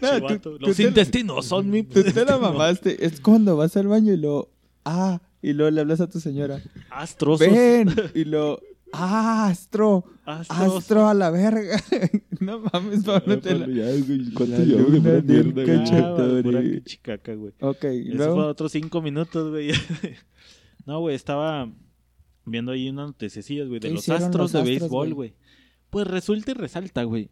[0.00, 3.04] No, tú- tú Los te- intestinos son mi tú te la mamaste.
[3.04, 4.48] Es cuando vas al baño y lo,
[4.86, 6.62] ah, y luego le hablas a tu señora.
[6.90, 7.46] Astrosos.
[7.46, 10.76] Ven, y lo, ah, astro, Astros.
[10.76, 11.82] astro a la verga.
[12.40, 13.66] no mames, Pablo, te la...
[13.68, 15.76] Ya, güey, ¿cuánto La del mierda, güey?
[15.76, 16.42] Ah, cachetón.
[16.42, 16.70] pura Cachetore.
[16.70, 17.52] pinche caca, güey.
[17.60, 19.70] Ok, Eso fue otros cinco minutos, güey.
[20.86, 21.70] no, güey, estaba
[22.44, 25.30] viendo ahí unas noticias, güey, de ¿Qué los astros los de béisbol, güey?
[25.30, 25.34] güey.
[25.90, 27.30] Pues resulta y resalta, güey,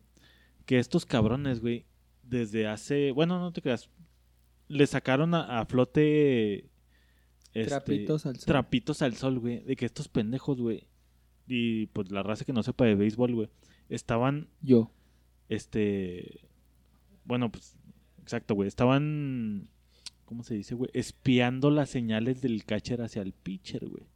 [0.67, 1.87] que estos cabrones, güey,
[2.23, 3.89] desde hace, bueno, no te creas,
[4.69, 6.69] le sacaron a, a flote
[7.55, 8.45] este, trapitos al sol.
[8.47, 10.88] trapitos al sol, güey, de que estos pendejos, güey,
[11.49, 13.49] y pues la raza que no sepa de béisbol, güey,
[13.89, 14.91] estaban Yo.
[15.49, 16.41] este
[17.25, 17.77] Bueno, pues,
[18.23, 18.69] exacto, güey.
[18.69, 19.69] Estaban,
[20.25, 20.91] ¿cómo se dice, güey?
[20.95, 24.07] Espiando las señales del catcher hacia el pitcher, güey.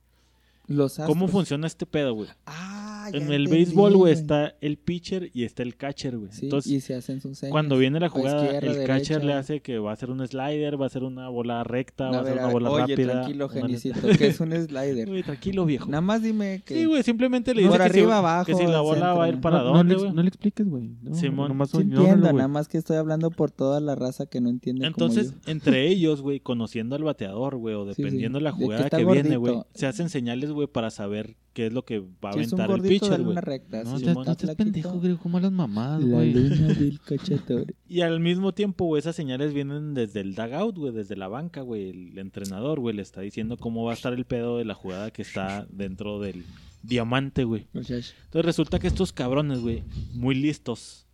[0.69, 2.29] Los ¿Cómo funciona este pedo, güey?
[2.47, 6.31] Ah, ya En el entendí, béisbol, güey, está el pitcher y está el catcher, güey.
[6.33, 7.51] Sí, Entonces, y se hacen sus señas.
[7.51, 10.85] cuando viene la jugada, el catcher le hace que va a hacer un slider, va
[10.85, 13.13] a hacer una bola recta, No, va a hacer ver, una bola Oye, rápida.
[13.13, 15.09] tranquilo, genicito, que es un slider.
[15.09, 15.87] Güey, tranquilo, viejo.
[15.91, 16.75] Nada más dime que...
[16.77, 19.17] Sí, güey, simplemente le Por dice que, arriba, si, abajo, que si la bola centro.
[19.19, 20.13] va a ir para no, no dónde, le, güey.
[20.13, 20.91] no le expliques, güey.
[21.03, 21.49] No, Simón.
[21.49, 22.17] nomás Sí güey.
[22.17, 25.51] nada más que estoy hablando por toda la raza que no entiende Entonces, como yo.
[25.51, 29.57] entre ellos, güey, conociendo al bateador, güey, o dependiendo de la jugada que, viene, güey,
[29.75, 33.23] se hacen señales, güey, para saber qué es lo que va a aventar el pitcher,
[33.23, 33.37] güey.
[33.85, 34.19] No, Simón.
[34.29, 35.17] está estás pendejo, güey.
[35.17, 36.33] ¿Cómo las mamadas, La güey?
[36.33, 37.77] luna del.
[37.89, 41.61] Y al mismo tiempo, güey, esas señales vienen desde el dugout, güey, desde la banca,
[41.61, 41.91] güey.
[41.91, 45.11] El entrenador, güey, le está diciendo cómo va a estar el pedo de la jugada
[45.11, 46.45] que está dentro del
[46.83, 47.67] diamante, güey.
[47.75, 49.83] Entonces resulta que estos cabrones, güey,
[50.15, 51.07] muy listos,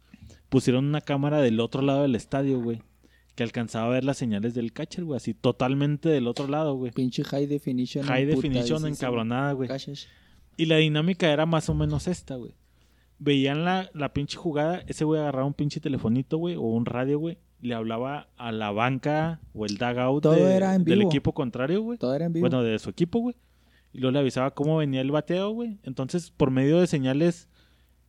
[0.48, 2.80] pusieron una cámara del otro lado del estadio, güey,
[3.38, 6.90] que alcanzaba a ver las señales del catcher, güey, así totalmente del otro lado, güey.
[6.90, 8.04] Pinche high definition.
[8.04, 8.88] High definition emputadísimo.
[8.88, 9.70] encabronada, güey.
[10.56, 12.52] Y la dinámica era más o menos esta, güey.
[13.20, 17.20] Veían la, la pinche jugada, ese güey agarraba un pinche telefonito, güey, o un radio,
[17.20, 17.38] güey.
[17.60, 21.10] Le hablaba a la banca o el dugout Todo de- era en del vivo.
[21.10, 21.96] equipo contrario, güey.
[21.96, 22.42] Todo era en vivo.
[22.42, 23.36] Bueno, de su equipo, güey.
[23.92, 25.78] Y luego le avisaba cómo venía el bateo, güey.
[25.84, 27.48] Entonces, por medio de señales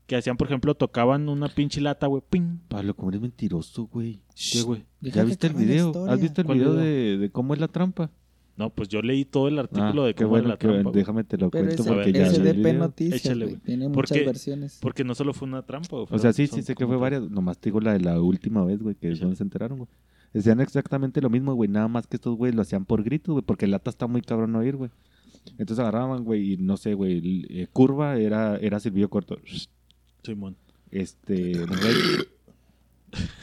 [0.09, 2.23] que hacían, por ejemplo, tocaban una pinche lata, güey.
[2.29, 2.57] ¡Ping!
[2.67, 4.19] Pablo, como eres mentiroso, güey.
[4.35, 4.83] ¿Qué, güey?
[5.01, 5.93] ¿Ya viste el video?
[6.09, 8.09] ¿Has visto el ¿Cuál video de, de cómo es la trampa?
[8.57, 10.81] No, pues yo leí todo el artículo Ah, de qué cómo era bueno la trampa,
[10.89, 10.95] güey.
[10.95, 12.79] déjame te lo Pero cuento ese, porque ya ese vi el DP video.
[12.79, 13.57] Noticias, Échale, güey.
[13.57, 14.79] Tiene muchas Porque- versiones.
[14.81, 16.07] Porque no solo fue una trampa, güey.
[16.09, 17.29] O sea, sí, sí sé que fue varias.
[17.29, 19.29] Nomás te digo la de la última vez, güey, que Échale.
[19.29, 19.89] no se enteraron, güey.
[20.33, 21.69] Decían exactamente lo mismo, güey.
[21.69, 24.21] Nada más que estos güeyes lo hacían por gritos, güey, porque el lata está muy
[24.23, 24.89] cabrón oír, güey.
[25.57, 29.37] Entonces agarraban, güey, y no sé, güey, eh, curva era, era silbido corto.
[30.23, 30.55] Simón.
[30.91, 32.23] Este, recta.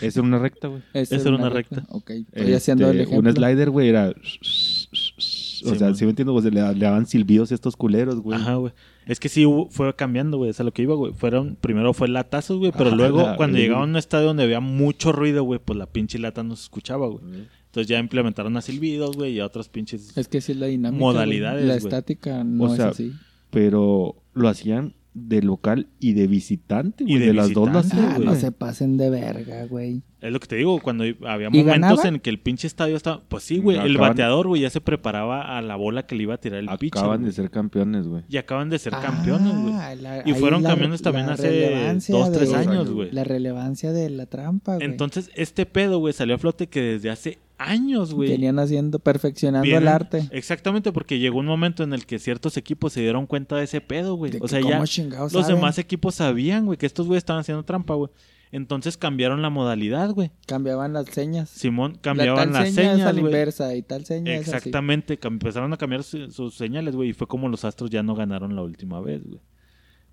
[0.00, 0.82] Esa era una recta, güey.
[0.92, 1.84] Esa esa era una recta.
[1.88, 3.28] Ok, estoy Este, haciendo el ejemplo.
[3.30, 4.10] Un slider, güey, era.
[4.10, 5.96] O sea, man.
[5.96, 8.38] si me entiendo, pues le, le daban silbidos a estos culeros, güey.
[8.38, 8.72] Ajá, güey.
[9.06, 10.50] Es que sí hubo- fue cambiando, güey.
[10.50, 11.12] Es a lo que iba, güey.
[11.14, 12.72] Fueron, primero fue latazos, güey.
[12.76, 15.76] Pero Ah, luego, la cuando llegaban a un estadio donde había mucho ruido, güey, pues
[15.78, 17.24] la pinche lata no se escuchaba, güey.
[17.66, 20.16] Entonces ya implementaron a silbidos, güey, y a otros pinches.
[20.16, 21.00] Es que sí es la dinámica.
[21.00, 21.68] Modalidades, güey.
[21.68, 21.84] La güey.
[21.86, 23.12] estática no O sea, es así.
[23.50, 27.20] Pero lo hacían de local y de visitante, Y güey.
[27.20, 28.26] de De, las dos hacían, Ah, güey.
[28.28, 30.02] no se pasen de verga, güey.
[30.20, 32.08] Es lo que te digo, cuando había ¿Y momentos ganaba?
[32.08, 33.22] en que el pinche estadio estaba.
[33.28, 33.78] Pues sí, güey.
[33.78, 36.68] El bateador, güey, ya se preparaba a la bola que le iba a tirar el
[36.78, 36.98] pitcher.
[37.00, 38.24] Acaban de ser campeones, güey.
[38.28, 39.74] Y acaban de ser campeones, güey.
[39.74, 43.10] Ah, Y fueron la- campeones también hace dos, tres de- años, güey.
[43.12, 44.86] La relevancia de la trampa, güey.
[44.86, 48.28] Entonces, este pedo, güey, salió a flote que desde hace años, güey.
[48.30, 50.28] Tenían haciendo, perfeccionando vienen- el arte.
[50.30, 53.80] Exactamente, porque llegó un momento en el que ciertos equipos se dieron cuenta de ese
[53.80, 54.32] pedo, güey.
[54.40, 55.46] O sea, ya los saben.
[55.56, 58.10] demás equipos sabían, güey, que estos güeyes estaban haciendo trampa, güey.
[58.52, 60.30] Entonces cambiaron la modalidad, güey.
[60.46, 61.50] Cambiaban las señas.
[61.50, 64.42] Simón cambiaban la tal las seña es a señas, la inversa y tal seña es
[64.42, 64.50] así.
[64.56, 68.14] Exactamente, empezaron a cambiar su- sus señales, güey, y fue como los Astros ya no
[68.14, 69.40] ganaron la última vez, güey.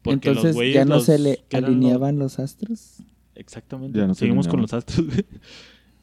[0.02, 2.98] Porque los güeyes, ya no los se le los- alineaban los astros.
[3.36, 3.98] Exactamente.
[3.98, 5.26] Ya no se Seguimos con los Astros, güey.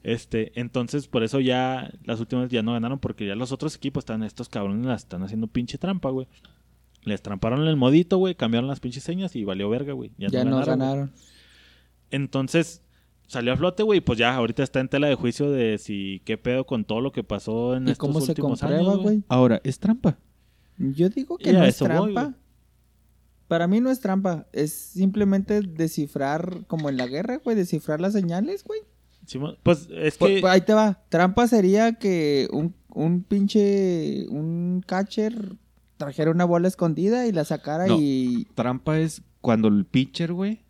[0.02, 4.02] Este, entonces por eso ya las últimas ya no ganaron porque ya los otros equipos
[4.02, 6.26] están estos cabrones las están haciendo pinche trampa, güey.
[7.02, 10.12] Les tramparon el modito, güey, cambiaron las pinches señas y valió verga, güey.
[10.18, 11.12] Ya, Ya, no ganaron.
[12.10, 12.82] Entonces
[13.26, 16.36] salió a flote, güey, pues ya ahorita está en tela de juicio de si qué
[16.36, 19.22] pedo con todo lo que pasó en ¿Y estos cómo se últimos comprueba, años, güey?
[19.28, 20.18] Ahora, es trampa.
[20.78, 22.34] Yo digo que no es voy, trampa.
[23.48, 24.46] Para mí no es trampa.
[24.52, 28.80] Es simplemente descifrar, como en la guerra, güey, descifrar las señales, güey.
[29.31, 31.03] Simón, Pues es Pues, que pues, ahí te va.
[31.09, 34.27] Trampa sería que un, un pinche.
[34.29, 35.55] Un catcher
[35.97, 37.97] trajera una bola escondida y la sacara No.
[38.01, 38.49] y.
[38.55, 40.62] Trampa es cuando el pitcher, güey,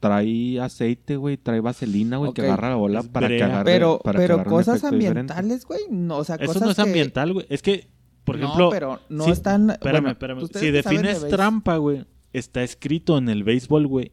[0.00, 3.64] trae aceite, güey, trae vaselina, güey, que agarra la bola Es para que agarre.
[3.64, 5.82] Pero, para pero cosas ambientales, güey.
[5.90, 7.46] No, o sea, eso cosas no es que- ambiental, güey.
[7.48, 7.88] Es que,
[8.24, 9.70] por no, ejemplo, pero no si- están.
[9.70, 10.48] Espérame, bueno, espérame.
[10.54, 14.10] Si de defines trampa, güey, está escrito en el béisbol, güey,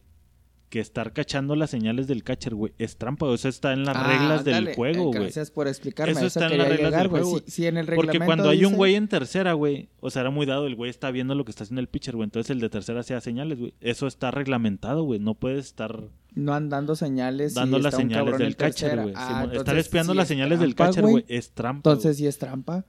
[0.70, 3.26] que estar cachando las señales del catcher, güey, es trampa.
[3.26, 5.24] O sea, está en las Ah, reglas del juego, güey.
[5.24, 6.12] Gracias por explicarme.
[6.12, 8.64] Eso Eso, está en las reglas llegar, del juego, Si, en el Porque cuando hay
[8.64, 11.44] un güey en tercera, güey, o sea, era muy dado, el güey está viendo lo
[11.44, 12.24] que está haciendo el pitcher, güey.
[12.24, 13.74] Entonces el de tercera hacía señales, güey.
[13.80, 15.18] Eso está reglamentado, güey.
[15.18, 16.04] No puedes estar
[16.34, 17.52] No andando señales.
[17.54, 19.14] dando las un señales del catcher, güey.
[19.16, 21.90] Ah, estar espiando sí las es señales del catcher, güey, es trampa.
[21.90, 22.84] Entonces sí es trampa.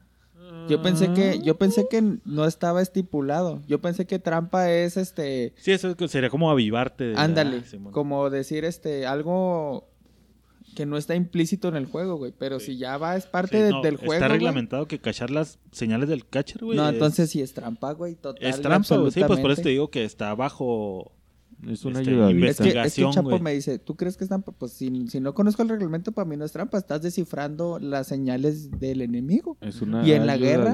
[0.70, 3.62] Yo pensé que, yo pensé que no estaba estipulado.
[3.68, 5.54] Yo pensé que trampa es este.
[5.58, 7.06] Sí, eso sería como avivarte.
[7.06, 7.64] de la- Ándale.
[7.92, 9.88] Como decir este algo
[10.76, 12.34] que no está implícito en el juego, güey.
[12.38, 14.14] Pero si ya va, es parte Sí, de- no, del juego.
[14.14, 14.38] Está güey.
[14.40, 16.78] reglamentado que cachar las señales del catcher, güey.
[16.78, 18.16] No, es- entonces sí es trampa, güey.
[18.16, 18.48] Total.
[18.48, 19.12] Es trampa, güey.
[19.12, 21.12] Sí, pues por eso te digo que está bajo
[21.68, 22.48] Es una Este, ayudadita.
[22.48, 23.42] Es que, es que Investigación, Chapo güey.
[23.42, 24.52] me dice, ¿tú crees que es trampa?
[24.52, 26.78] Pues si, si no conozco el reglamento, para mí no es trampa.
[26.78, 29.58] Estás descifrando las señales del enemigo.
[29.62, 30.74] Es una ¿Y en la guerra?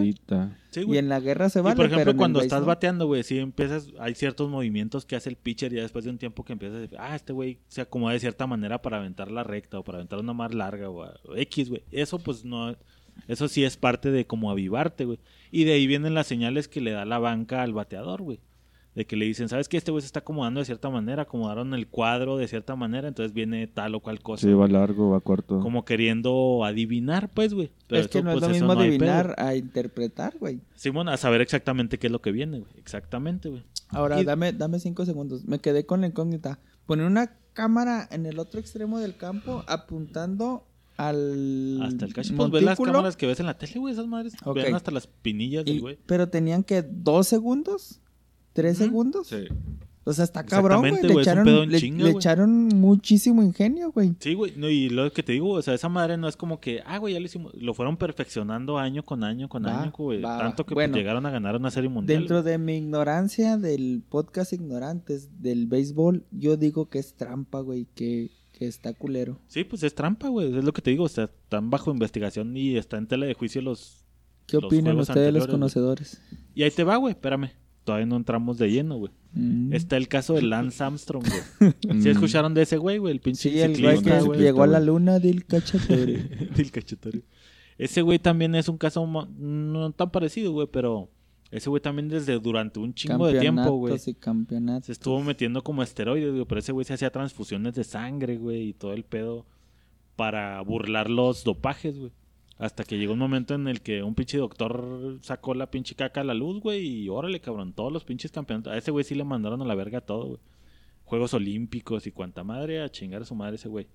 [0.72, 2.68] Sí, Y en la guerra se Y vale, por pero ejemplo, cuando estás no.
[2.68, 6.18] bateando, güey, si empiezas, hay ciertos movimientos que hace el pitcher ya después de un
[6.18, 9.30] tiempo que empiezas a decir, ah, este güey se acomoda de cierta manera para aventar
[9.32, 11.84] la recta o para aventar una más larga o, a- o X, güey.
[11.92, 12.76] Eso pues no,
[13.28, 15.20] eso sí es parte de como avivarte, güey.
[15.52, 18.40] Y de ahí vienen las señales que le da la banca al bateador, güey.
[18.98, 19.78] De que le dicen, ¿sabes qué?
[19.78, 23.32] Este güey se está acomodando de cierta manera, acomodaron el cuadro de cierta manera, entonces
[23.32, 24.48] viene tal o cual cosa.
[24.48, 25.60] Sí, va largo, va corto.
[25.60, 27.70] Como queriendo adivinar, pues, güey.
[27.88, 30.62] Pero Es que no es pues, lo mismo no adivinar a interpretar, güey.
[30.74, 32.72] Simón, a saber exactamente qué es lo que viene, güey.
[32.80, 33.62] Exactamente, güey.
[33.90, 35.46] Ahora, Y- dame, dame cinco segundos.
[35.46, 36.58] Me quedé con la incógnita.
[36.88, 40.64] Poner una cámara en el otro extremo del campo apuntando
[40.98, 42.34] al Hasta el cacho.
[42.36, 43.94] Pues ves las cámaras que ves en la tele, güey.
[43.94, 44.56] Esas madres Ok.
[44.56, 45.98] ven hasta las pinillas güey.
[46.08, 48.02] pero tenían que dos segundos,
[48.62, 49.28] tres segundos.
[49.28, 49.46] Sí.
[50.04, 50.94] O sea, está cabrón, güey.
[50.94, 52.16] Le güey, es un echaron, pedo en le, chinga, le güey.
[52.22, 54.16] echaron muchísimo ingenio, güey.
[54.20, 54.54] Sí, güey.
[54.56, 56.98] No, y lo que te digo, o sea, esa madre no es como que, ah,
[56.98, 57.54] güey, ya lo hicimos.
[57.56, 60.22] Lo fueron perfeccionando año con año con Va, año, güey.
[60.22, 60.38] va.
[60.40, 62.20] Tanto que pues, Bueno, llegaron a ganar una serie mundial.
[62.20, 67.86] Dentro de mi ignorancia del podcast Ignorantes del béisbol, yo digo que es trampa, güey,
[67.94, 69.38] que, que está culero.
[69.48, 70.58] Sí, pues es trampa, güey.
[70.58, 71.04] Es lo que te digo.
[71.04, 74.06] O sea, están bajo investigación y está en tela de juicio los.
[74.46, 76.22] ¿Qué Los opinan ustedes los conocedores?
[76.56, 77.12] Y ahí te va, güey.
[77.12, 77.52] Espérame.
[77.88, 79.14] Todavía no entramos de lleno, güey.
[79.32, 79.72] Mm.
[79.72, 81.74] Está el caso de Lance Armstrong, güey.
[82.02, 83.14] ¿Sí escucharon de ese güey, güey?
[83.14, 84.42] El pinche Sí, el güey ciclista, que güey.
[84.42, 86.18] llegó a la luna del cachatore.
[86.58, 87.22] del cachetorio.
[87.78, 91.10] Ese güey también es un caso no tan parecido, güey, pero
[91.50, 93.96] ese güey también desde durante un chingo de tiempo, güey.
[94.06, 94.88] Y campeonatos.
[94.88, 98.68] Se estuvo metiendo como esteroides, güey, pero ese güey se hacía transfusiones de sangre, güey,
[98.68, 99.46] y todo el pedo
[100.18, 102.12] para burlar los dopajes, güey.
[102.60, 106.22] Hasta que llegó un momento en el que un pinche doctor sacó la pinche caca
[106.22, 108.74] a la luz, güey, y órale, cabrón, todos los pinches campeonatos.
[108.74, 110.40] A ese güey sí le mandaron a la verga todo, güey.
[111.06, 113.88] Juegos Olímpicos y cuanta madre, a chingar a su madre ese güey.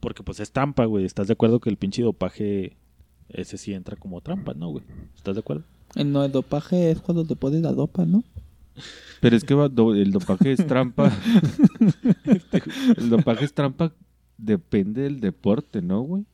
[0.00, 1.04] Porque pues es trampa, güey.
[1.04, 2.76] ¿Estás de acuerdo que el pinche dopaje
[3.28, 4.84] ese sí entra como trampa, no, güey?
[5.16, 5.64] ¿Estás de acuerdo?
[5.94, 8.24] El no, el dopaje es cuando te pones la dopa, ¿no?
[9.20, 11.10] Pero es que va- do- el dopaje es trampa.
[12.96, 13.92] el dopaje es trampa
[14.36, 16.24] depende del deporte, ¿no, güey?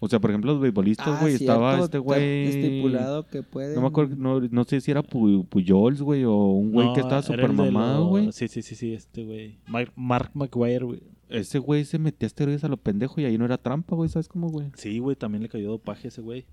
[0.00, 2.44] O sea, por ejemplo, los beisbolistas, Ah, güey, estaba este güey...
[2.46, 3.74] Estipulado que puede.
[3.74, 6.92] No me acuerdo, no, no sé si era Pu- Pujols, güey, o un güey No,
[6.94, 8.32] que estaba era súper el de mamado, los- güey.
[8.32, 9.58] Sí, sí, sí, sí, este güey.
[9.66, 11.02] Mark, Mark McGuire, güey.
[11.28, 14.28] Ese güey se metía esteroides a lo pendejo y ahí no era trampa, güey, ¿sabes
[14.28, 14.70] cómo, güey?
[14.76, 16.46] Sí, güey, también le cayó dopaje a ese güey.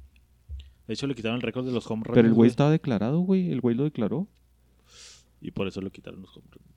[0.88, 2.16] De hecho, le quitaron el récord de los home runs.
[2.16, 4.28] Pero el güey estaba declarado, güey, el güey lo declaró.
[5.40, 6.75] Y por eso le quitaron los home runs.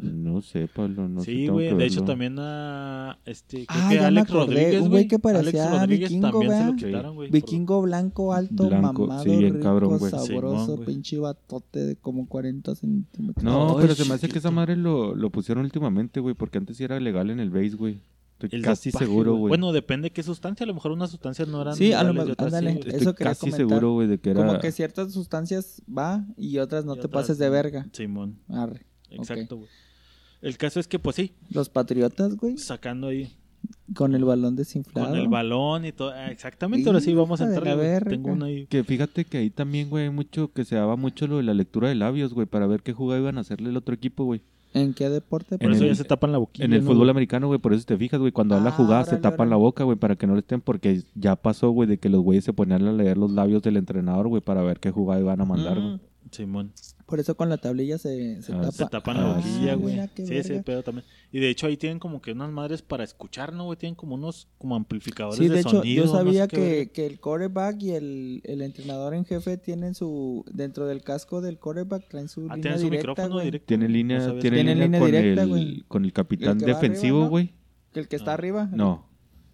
[0.00, 1.32] No sé, Pablo, no sé.
[1.32, 1.74] sí, güey.
[1.76, 3.18] De hecho, también a.
[3.24, 6.08] Este, creo Ah, que ya me Alex acordé, Rodríguez, un güey que parecía Alex Rodríguez
[6.10, 7.30] vikingo, también se lo quitaron, güey.
[7.30, 10.10] Vikingo blanco, alto, Blanco, mamado, sí, bien rico, cabrón, güey.
[10.10, 13.44] sabroso, pinche batote de como 40 centímetros.
[13.44, 16.58] No, Ay, pero se me hace que esa madre lo, lo pusieron últimamente, güey, porque
[16.58, 18.00] antes sí era legal en el base, güey.
[18.40, 19.48] Estoy El casi dopaje, seguro, güey.
[19.48, 20.62] Bueno, depende qué sustancia.
[20.62, 21.74] A lo mejor unas sustancias no eran.
[21.74, 22.80] Sí, a lo mejor- sí, ándale.
[22.86, 23.58] eso quería casi comentar.
[23.68, 24.46] seguro, güey, de que era...
[24.46, 27.88] Como que ciertas sustancias va y otras no Y te otras pases de verga.
[27.92, 28.38] Simón.
[28.48, 28.86] Arre.
[29.10, 29.68] Exacto, güey.
[30.42, 33.32] El caso es que, pues sí, Los patriotas, güey, sacando ahí
[33.94, 35.08] con el balón desinflado.
[35.08, 36.10] con el balón y todo.
[36.10, 37.66] Ah, Exactamente, ahora sí vamos a entrar.
[37.66, 38.10] la verga.
[38.10, 38.66] Tengo una ahí.
[38.66, 41.54] Que fíjate que ahí también, güey, hay mucho que se daba mucho lo de la
[41.54, 44.42] lectura de labios, güey, para ver qué jugada iban a hacerle el otro equipo, güey.
[44.74, 45.56] ¿En qué deporte?
[45.58, 46.66] Por En eso el- ya se tapan la boquilla.
[46.66, 47.10] En el ¿no, fútbol güey?
[47.10, 49.50] americano, güey, por eso te fijas, güey, cuando habla Ah, jugada se tapan órale.
[49.50, 52.20] la boca, güey, para que no le estén, porque ya pasó, güey, de que los
[52.22, 55.40] güeyes se ponían a leer los labios del entrenador, güey, para ver qué jugada iban
[55.40, 55.94] a mandar, güey.
[55.94, 56.72] Mm, Simón.
[57.06, 58.72] Por eso con la tablilla se, se Ah, tapa.
[58.72, 60.08] Se tapan Ah, la boquilla, güey.
[60.14, 60.64] qué Sí, ese verga.
[60.64, 61.06] pedo también.
[61.32, 63.78] Y de hecho ahí tienen como que unas madres para escuchar, ¿no, güey?
[63.78, 66.04] Tienen como unos como amplificadores Sí, de, de hecho, sonido.
[66.04, 66.74] yo no sabía sé qué verga.
[66.84, 70.44] que, que el coreback y el, el entrenador en jefe tienen su.
[70.52, 73.44] Dentro del casco del coreback traen su Ah, línea tienen su directa, micrófono güey.
[73.46, 73.66] directo.
[73.66, 75.84] Tiene No línea, sabía tiene línea, línea con, directa, el, güey.
[75.88, 77.28] con el capitán El defensivo, ¿no?
[77.30, 77.54] güey.
[77.94, 78.34] Que el que está Ah.
[78.34, 78.68] arriba.
[78.70, 79.07] No.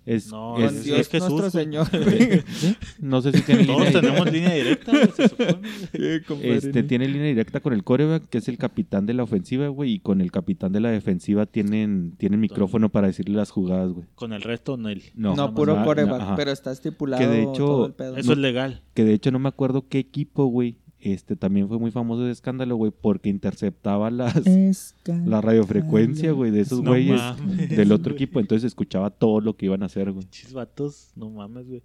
[0.06, 1.50] Es, No, es- Dios Jesús, nuestro.
[1.50, 1.86] Señor.
[3.00, 5.58] no sé si tiene Todos línea tenemos línea directa, güey, se supone.
[6.54, 9.92] Este tiene línea directa con el coreback, que es el capitán de la ofensiva, güey,
[9.94, 14.06] y con el capitán de la defensiva tienen, tienen micrófono para decirle las jugadas, güey.
[14.14, 14.90] Con el resto, no.
[15.14, 18.16] No, No, puro ah, coreback, pero está estipulado Que de hecho- todo el pedo.
[18.16, 18.82] Eso es legal.
[18.92, 20.76] Que de hecho no me acuerdo qué equipo, güey,
[21.12, 26.50] este también fue muy famoso de escándalo, güey, porque interceptaba las Escala- la radiofrecuencia, güey,
[26.50, 28.22] de esos No güeyes mames, del otro güey.
[28.22, 30.24] equipo, entonces escuchaba todo lo que iban a hacer, güey.
[30.24, 31.82] Pinches vatos, no mames, güey.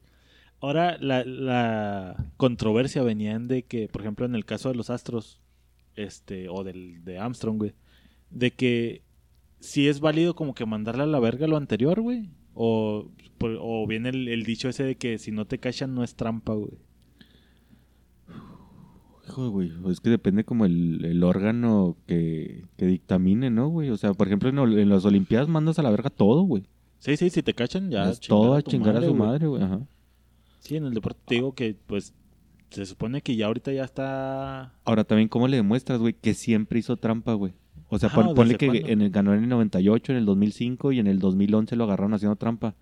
[0.61, 4.89] Ahora, la, la controversia venía en de que, por ejemplo, en el caso de los
[4.89, 5.39] Astros,
[5.95, 7.73] este, o del de Armstrong, güey,
[8.29, 9.01] de que
[9.59, 13.09] si es válido como que mandarle a la verga lo anterior, güey, o,
[13.41, 16.53] o viene el, el dicho ese de que si no te cachan no es trampa,
[16.53, 16.73] güey.
[19.29, 23.89] Hijo, güey, es que depende como el, el órgano que, que dictamine, ¿no, güey?
[23.91, 26.63] O sea, por ejemplo, en, en las Olimpiadas mandas a la verga todo, güey.
[26.99, 28.09] Sí, sí, si te cachan, ya.
[28.09, 29.19] Es todo a chingar a su güey.
[29.19, 29.61] madre, güey.
[29.63, 29.79] Ajá.
[30.59, 32.13] Sí, en el deporte te digo que, pues,
[32.71, 34.73] se supone que ya ahorita ya está.
[34.83, 37.53] Ahora, también, ¿cómo le demuestras, güey, que siempre hizo trampa, güey?
[37.87, 40.25] O sea, Ajá, pon- ¿desde ponle que en el, ganó en el 98, en el
[40.25, 42.75] 2005 y en el 2011 lo agarraron haciendo trampa.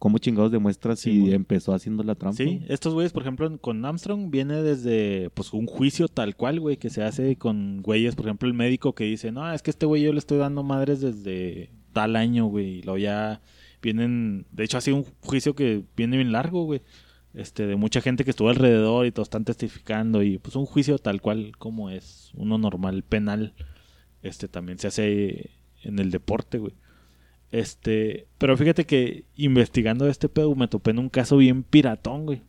[0.00, 1.34] ¿Cómo chingados demuestras Sí, si güey.
[1.34, 2.34] empezó haciendo la trampa?
[2.38, 6.78] Sí, estos güeyes, por ejemplo, con Armstrong viene desde pues un juicio tal cual, güey,
[6.78, 9.84] que se hace con güeyes, por ejemplo, el médico que dice, no, es que este
[9.84, 13.42] güey yo le estoy dando madres desde tal año, güey, y luego ya
[13.82, 16.80] vienen, de hecho ha sido un juicio que viene bien largo, güey,
[17.34, 20.98] este, de mucha gente que estuvo alrededor y todos están testificando y pues un juicio
[20.98, 23.52] tal cual como es uno normal penal,
[24.22, 25.50] este también se hace
[25.82, 26.72] en el deporte, güey.
[27.52, 32.42] Este, pero fíjate que investigando este pedo me topé en un caso bien piratón, güey.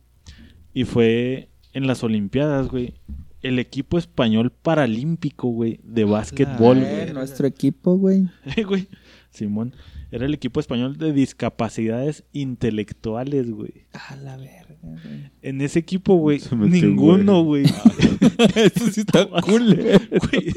[0.74, 2.94] Y fue en las Olimpiadas, güey.
[3.42, 7.12] El equipo español paralímpico, güey, de básquetbol, Eh, güey.
[7.12, 8.28] nuestro equipo, güey.
[8.66, 8.88] güey.
[9.30, 9.74] Simón.
[10.12, 13.86] Era el equipo español de discapacidades intelectuales, güey.
[13.94, 15.30] A la verga, güey.
[15.40, 17.64] En ese equipo, güey, ninguno, güey.
[18.54, 19.62] Eso sí está cool.
[20.12, 20.52] Güey,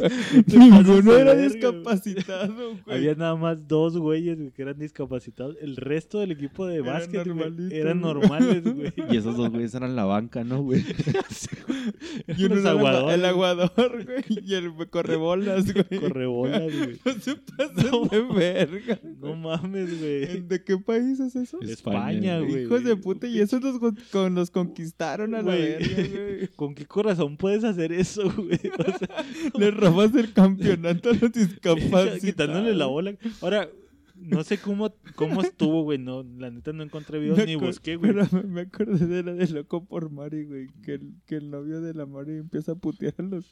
[0.47, 2.97] Ninguno era discapacitado, güey.
[2.97, 5.55] Había nada más dos güeyes güey, que eran discapacitados.
[5.61, 8.93] El resto del equipo de básquet güey, eran normales, güey.
[9.09, 10.83] Y esos dos güeyes eran la banca, ¿no, güey?
[12.37, 14.45] Y uno era aguadores, el aguador, güey.
[14.45, 16.01] Y el correbolas, güey.
[16.01, 16.99] Correbolas, güey.
[17.05, 18.99] No se pasen de verga.
[19.21, 20.41] No mames, güey.
[20.41, 21.59] ¿De qué país es eso?
[21.61, 22.63] España, güey.
[22.63, 23.79] Hijos de puta, y esos los,
[24.11, 26.47] con- los conquistaron a la verga, güey.
[26.55, 28.59] ¿Con qué corazón puedes hacer eso, güey?
[28.77, 29.25] O sea,
[29.59, 32.19] Le robas el campeonato a los discapacitados.
[32.19, 33.15] quitándole la bola.
[33.41, 33.69] Ahora,
[34.17, 35.97] no sé cómo, cómo estuvo, güey.
[35.97, 38.13] No, la neta no encontré videos Me ni busqué, güey.
[38.47, 40.67] Me acordé de la de Loco por Mari, güey.
[40.83, 43.45] Que el, que el novio de la Mari empieza a putear a los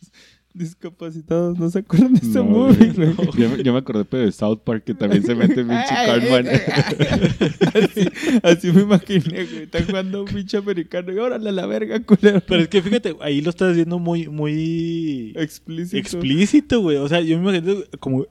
[0.53, 1.57] discapacitados.
[1.59, 3.13] ¿No se acuerdan de ese No, movie, güey.
[3.13, 3.27] güey?
[3.37, 6.21] Yo, me- yo me acordé pero de South Park que también se mete pinche Ay,
[6.21, 6.47] Cartman.
[7.73, 8.07] así,
[8.43, 9.63] así me imaginé, güey.
[9.63, 12.41] Están jugando un pinche americano y órale a la verga, culero.
[12.47, 15.97] Pero es que fíjate, ahí lo estás haciendo muy, muy explícito.
[15.97, 16.97] explícito, güey.
[16.97, 18.25] O sea, yo me imagino como...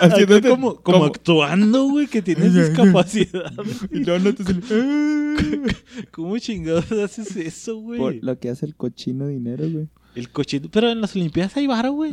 [0.00, 3.52] Haciéndote Acá como, como como- actuando, güey, que tienes discapacidad.
[3.92, 4.60] Y luego no te sale-
[6.10, 7.98] ¿Cómo chingados haces eso, güey?
[8.00, 9.88] Por lo que hace el cochino dinero, güey.
[10.16, 10.68] El cochito.
[10.72, 12.12] Pero en las Olimpiadas hay varo, güey.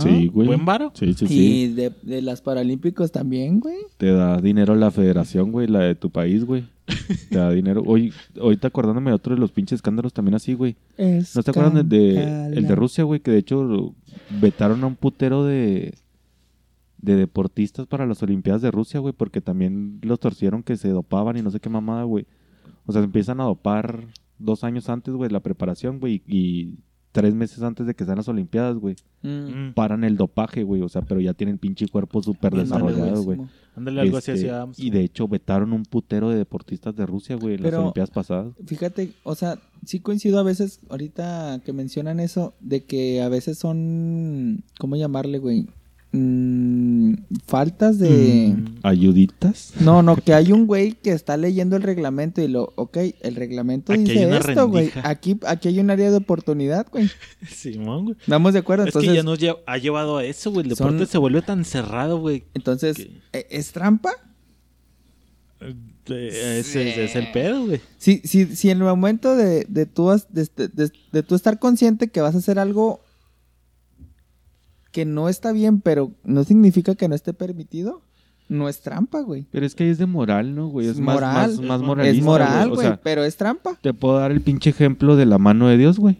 [0.00, 0.48] Sí, güey.
[0.48, 0.90] ¿Buen varo?
[0.94, 1.34] Sí, sí, sí.
[1.62, 3.76] Y de, de las Paralímpicos también, güey.
[3.98, 6.64] Te da dinero la federación, güey, la de tu país, güey.
[7.30, 7.82] Te da dinero.
[7.86, 10.74] Hoy, ahorita acordándome de otro de los pinches escándalos también así, güey.
[11.36, 13.20] ¿No te acuerdan de, de- el de Rusia, güey?
[13.20, 13.94] Que de hecho
[14.40, 15.94] vetaron a un putero de,
[17.06, 21.36] de deportistas para las Olimpiadas de Rusia, güey, porque también los torcieron que se dopaban
[21.36, 22.26] y no sé qué mamada, güey.
[22.84, 26.74] O sea, se empiezan a dopar dos años antes, güey, la preparación, güey, y
[27.12, 28.96] tres meses antes de que sean las Olimpiadas, güey.
[29.22, 29.72] Mm.
[29.74, 33.38] Paran el dopaje, güey, o sea, pero ya tienen pinche cuerpo súper desarrollado, güey.
[33.76, 37.36] Ándale algo así Este, hacia y de hecho vetaron un putero de deportistas de Rusia,
[37.36, 38.52] güey, en las Olimpiadas pasadas.
[38.66, 43.58] Fíjate, o sea, sí coincido a veces, ahorita que mencionan eso, de que a veces
[43.58, 45.68] son, ¿cómo llamarle, güey?
[46.18, 47.14] Mm,
[47.46, 48.54] faltas de...
[48.56, 48.78] Mm.
[48.82, 49.72] ¿Ayuditas?
[49.80, 53.34] No, no, que hay un güey que está leyendo el reglamento y lo, ok, el
[53.36, 54.90] reglamento Aquí hay dice una esto, güey.
[55.04, 57.10] Aquí, aquí hay un área de oportunidad, güey.
[57.48, 58.16] Simón, güey.
[58.18, 60.62] Estamos de acuerdo, Es entonces, que ya nos lle- ha llevado a eso, güey.
[60.64, 62.44] El deporte Son- se vuelve tan cerrado, güey.
[62.54, 64.10] entonces, que- ¿e- ¿es trampa?
[65.60, 67.80] Eh, Ese, ese es el pedo, güey.
[67.98, 71.34] Si, si, si en el momento de, de, tú, has- de, de- de- de tú
[71.34, 73.00] estar consciente que vas a hacer algo
[74.96, 78.00] que no está bien, pero no significa que no esté permitido,
[78.48, 79.46] no es trampa, güey.
[79.50, 80.86] Pero es que ahí es de moral, ¿no, güey?
[80.86, 81.50] Es Es más, moral.
[81.50, 82.16] más, más Es moralista.
[82.18, 83.76] es moral, O güey, sea, pero es trampa.
[83.82, 86.16] te puedo dar el pinche ejemplo de la mano de Dios, güey.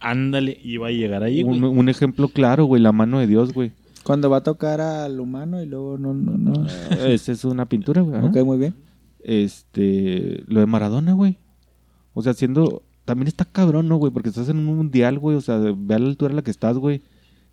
[0.00, 1.72] Ándale, iba a llegar ahí, Un, güey.
[1.78, 3.70] un ejemplo claro, güey, la mano de Dios, güey.
[4.02, 6.66] Cuando va a tocar al humano y luego no, no, no.
[7.06, 8.20] Esa es una pintura, güey.
[8.24, 8.74] ok, muy bien.
[9.22, 11.38] Este, lo de Maradona, güey.
[12.12, 14.12] O sea, siendo, también está cabrón, ¿no, güey?
[14.12, 15.36] Porque estás en un mundial, güey.
[15.36, 17.02] O sea, ve a la altura a la que estás, güey.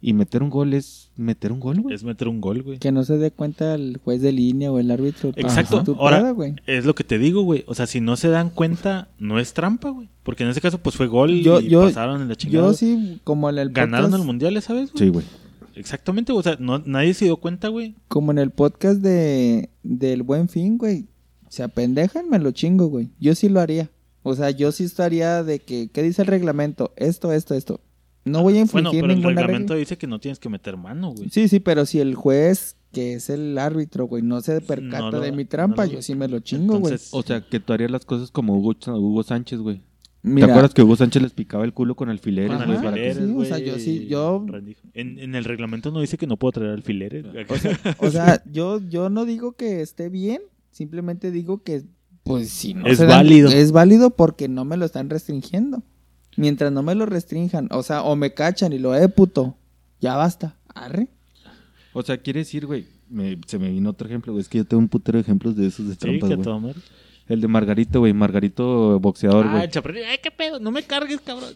[0.06, 1.96] Y meter un gol es meter un gol, güey.
[1.96, 2.78] Es meter un gol, güey.
[2.78, 5.30] Que no se dé cuenta el juez de línea o el árbitro.
[5.38, 5.78] Exacto.
[5.80, 5.92] Ajá.
[5.98, 6.56] Ahora- güey.
[6.68, 7.64] Es lo que te digo, güey.
[7.68, 10.10] O sea, si no se dan cuenta, no es trampa, güey.
[10.24, 12.68] Porque en ese caso, pues fue gol Yo- y yo- pasaron en la chingada.
[12.68, 15.06] Yo sí, como en el Ganaron podcast, el mundial esa vez, güey.
[15.06, 15.26] Sí, güey.
[15.76, 17.96] Exactamente, o sea, no, nadie se dio cuenta, güey.
[18.10, 21.06] como en el podcast de del Buen Fin, güey.
[21.48, 23.08] Se apendejan, me lo chingo, güey.
[23.22, 23.90] Yo sí lo haría.
[24.22, 26.92] O sea, yo sí estaría de que, ¿qué dice el reglamento?
[26.98, 27.80] Esto, esto, esto.
[28.26, 29.80] No voy a infringir Bueno, pero el reglamento regla.
[29.80, 31.30] dice que no tienes que meter mano, güey.
[31.30, 35.12] Sí, sí, pero si el juez, que es el árbitro, güey, no se percata No
[35.12, 36.96] lo- de mi trampa, no lo- yo sí me lo chingo, güey.
[37.12, 39.82] O sea, que tú harías las cosas como Hugo, Hugo Sánchez, güey.
[40.26, 42.56] Mira, ¿Te acuerdas que Hugo Sánchez les picaba el culo con alfileres?
[42.58, 44.46] Con alfileres, sí, o sea, yo sí, yo-.
[44.94, 47.26] En, en el reglamento no dice que no puedo traer alfileres.
[47.50, 50.40] O sea, o sea, yo, yo no digo que esté bien,
[50.72, 51.84] simplemente digo que,
[52.24, 53.50] pues, si no Es se dan- válido.
[53.50, 55.84] es válido porque no me lo están restringiendo.
[56.38, 59.56] Mientras no me lo restrinjan, o sea, o me cachan y lo, eh, puto,
[60.02, 61.08] ya basta, arre.
[61.94, 64.42] O sea, quiere decir, güey, me- se me vino otro ejemplo, güey.
[64.42, 66.60] Es que yo tengo un putero de ejemplos de esos de sí, trampas, güey.
[66.60, 66.80] madre.
[67.30, 68.12] El de Margarito, güey.
[68.12, 69.64] Margarito boxeador, Ah, güey.
[69.64, 70.06] el chaparrito.
[70.10, 71.52] Ay, qué pedo, no me cargues, cabrón.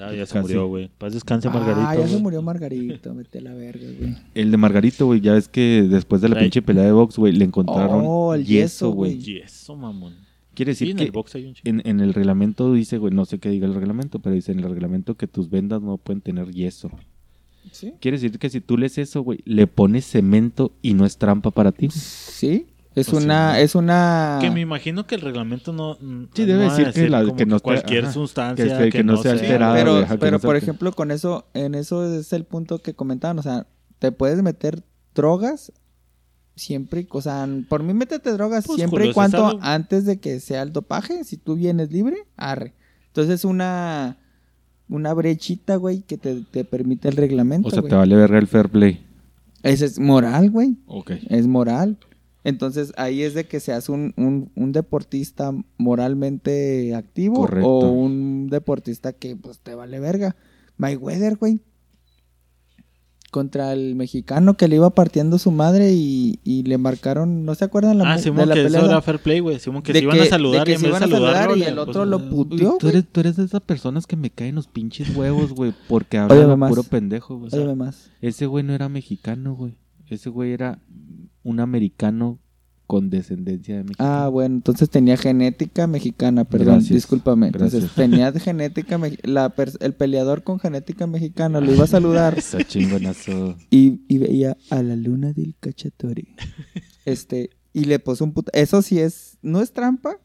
[0.00, 0.88] Ah, ya se murió, güey.
[0.96, 1.86] Paz descanse, Margarito.
[1.86, 4.16] ah, ya se murió Margarito, vete la verga, güey.
[4.34, 5.20] El de Margarito, güey.
[5.20, 6.44] Ya ves que después de la Ay.
[6.44, 9.14] pinche pelea de box, güey, le encontraron Oh, el yeso, yeso, güey.
[9.16, 9.30] güey.
[9.30, 10.14] Y eso, mamón.
[10.54, 11.68] Quiere Sí, decir en que el box hay un chico.
[11.68, 14.60] en, en el reglamento dice, güey, no sé qué diga el reglamento, pero dice en
[14.60, 16.90] el reglamento que tus vendas no pueden tener yeso.
[17.72, 17.94] ¿Sí?
[18.00, 21.50] Quiere decir que si tú lees eso, güey, le pones cemento y no es trampa
[21.50, 21.88] para ti.
[21.90, 24.38] Sí, es una, es una...
[24.40, 25.96] Que me imagino que el reglamento no.
[26.34, 29.16] Sí, debe no decir que la- que no esté- cualquier ajá, sustancia que- que no
[29.16, 32.94] sea Sí, alterado, pero, pero por ejemplo, con eso, en eso es el punto que
[32.94, 33.66] comentaban, o sea,
[33.98, 34.82] te puedes meter
[35.14, 35.72] drogas
[36.56, 40.40] siempre, y- o sea, por mí métete drogas Pues, siempre y cuando antes de que
[40.40, 42.72] sea el dopaje, si tú vienes libre, arre.
[43.08, 44.18] Entonces una
[44.88, 47.88] una brechita, güey, que te, te permite el reglamento, O sea, güey.
[47.90, 49.04] te vale verga el fair play.
[49.62, 50.76] Ese es moral, güey.
[50.86, 51.12] Ok.
[51.30, 51.96] Es moral.
[52.44, 57.66] Entonces ahí es de que seas un, un, un deportista moralmente activo Correcto.
[57.68, 60.36] o un deportista que pues te vale verga.
[60.76, 61.60] Mayweather, güey.
[63.34, 67.64] Contra el mexicano que le iba partiendo su madre y, y le marcaron, ¿no se
[67.64, 68.78] acuerdan la, Ah, Simón, de la que pelea?
[68.80, 69.58] eso era fair play, güey.
[69.58, 71.06] Simón, que De se iban a que- saludar de que y en se vez de
[71.08, 73.44] iban a saludar y el pues, otro lo eh, puteó, tú, eres, tú eres de
[73.44, 76.68] esas personas que me caen los pinches huevos, güey, porque hablan más.
[76.70, 77.50] puro pendejo, güey.
[77.52, 78.08] Óyeme más.
[78.20, 79.74] Ese güey no era mexicano, güey.
[80.08, 80.78] Ese güey era
[81.42, 82.38] un americano
[82.86, 84.10] con descendencia de mexicano.
[84.10, 87.46] Ah, bueno, entonces tenía genética mexicana, perdón, Gracias, discúlpame.
[87.46, 87.94] Entonces gracias.
[87.96, 93.56] tenía genética, la el peleador con genética mexicana lo iba a saludar Esa chingonazo.
[93.70, 96.26] y, y veía a la luna del cachatore.
[97.06, 98.50] Este, y le puso un puta.
[98.54, 100.16] Eso sí es, ¿no es trampa?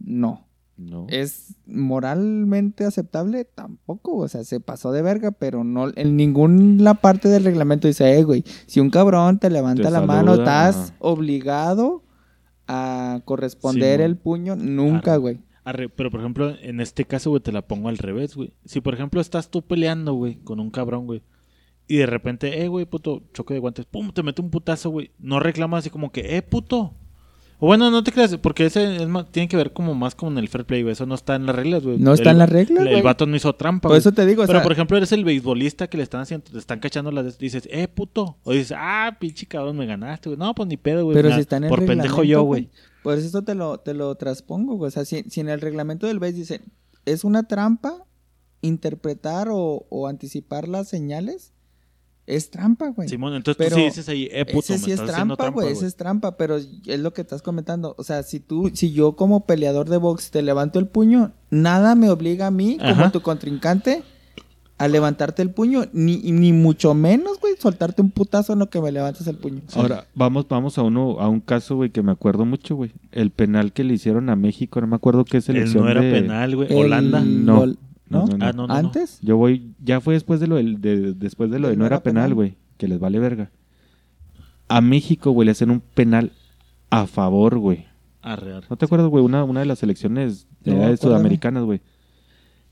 [0.00, 0.48] No.
[0.76, 1.06] No.
[1.08, 3.44] ¿Es moralmente aceptable?
[3.44, 4.16] Tampoco.
[4.16, 8.24] O sea, se pasó de verga, pero no, en ninguna parte del reglamento dice, eh,
[8.24, 12.02] güey, si un cabrón te levanta Te la mano, estás obligado
[12.66, 14.56] a corresponder el puño.
[14.56, 15.40] Nunca, güey.
[15.96, 18.52] Pero por ejemplo, en este caso, güey, te la pongo al revés, güey.
[18.64, 21.22] Si por ejemplo estás tú peleando, güey, con un cabrón, güey,
[21.86, 25.10] y de repente, eh, güey, puto, choque de guantes, pum, te mete un putazo, güey,
[25.18, 26.94] no reclamas así como que, eh, puto.
[27.60, 30.36] O bueno, no te creas, porque ese es más- tiene que ver como más con
[30.38, 30.92] el fair play, güey.
[30.92, 31.98] Eso no está en las reglas, güey.
[31.98, 33.02] No está El- en las reglas, El, güey.
[33.02, 35.24] vato no hizo trampa, Por eso te digo, o Pero sea, por ejemplo, eres el
[35.24, 38.36] beisbolista que le están haciendo, te están cachando las dices, eh, puto.
[38.42, 40.38] O dices, ah, pinche cabrón, me ganaste, güey.
[40.38, 41.14] No, pues ni pedo, güey.
[41.14, 42.68] pero si está en el Por pendejo yo, güey.
[43.02, 44.88] Por eso te lo, te lo transpongo, güey.
[44.88, 46.60] O sea, si, si en el reglamento del BASE dice,
[47.06, 48.04] es una trampa
[48.62, 51.52] interpretar o, o anticipar las señales,
[52.26, 53.08] es trampa, güey.
[53.08, 55.48] Simón, entonces Pero tú sí dices ahí, eh, puto, ese me sí es estás trampa,
[55.50, 57.94] güey, ese es trampa, pero es lo que estás comentando.
[57.98, 61.94] O sea, si tú, si yo como peleador de box te levanto el puño, nada
[61.94, 63.12] me obliga a mí, como Ajá.
[63.12, 64.02] tu contrincante,
[64.76, 68.80] a levantarte el puño, ni, ni mucho menos, güey, soltarte un putazo en lo que
[68.80, 69.60] me levantes el puño.
[69.76, 72.90] Ahora, vamos, vamos a uno, a un caso, güey, que me acuerdo mucho, güey.
[73.12, 76.00] El penal que le hicieron a México, no me acuerdo qué Él selección no era
[76.00, 76.68] de- penal, güey.
[76.72, 77.20] El- Holanda.
[77.20, 77.76] Gol- ¿no?
[78.08, 78.74] No, no, Ah, no, no, no.
[78.74, 79.18] ¿Antes?
[79.22, 82.02] Yo voy, ya fue después de lo del, de, después de lo de no era
[82.02, 83.50] penal, güey, que les vale verga.
[84.68, 86.32] A México, güey, le hacen un penal
[86.90, 87.86] a favor, güey.
[88.22, 88.66] Arre, arre.
[88.70, 89.24] ¿No te acuerdas, güey?
[89.24, 91.18] Una, una de las selecciones de No, edades acuérdame.
[91.20, 91.80] sudamericanas, güey.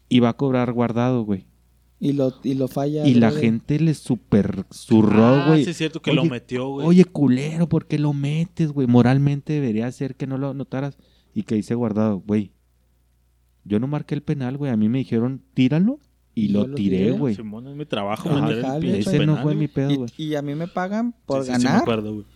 [0.09, 1.47] Y va a cobrar guardado, güey.
[2.01, 3.07] Y lo, y lo falla.
[3.07, 5.65] Y la gente le super zurró, Ah, güey.
[5.65, 6.87] sí es cierto que Oye, lo metió, güey.
[6.87, 8.87] Oye, culero, ¿por qué lo metes, güey?
[8.89, 10.97] Moralmente debería ser que no lo anotaras.
[11.35, 12.53] Y que dice guardado, güey.
[13.65, 14.71] Yo no marqué el penal, güey.
[14.73, 15.99] A mí me dijeron, tíralo.
[16.35, 17.35] Y lo lo tiré, güey.
[17.35, 20.11] Simón, es mi trabajo Ajá, el Ese no fue mi pedo, güey.
[20.17, 21.83] Y, y a mí me pagan por Sí, sí, sí me ganar.
[21.83, 22.27] acuerdo, güey.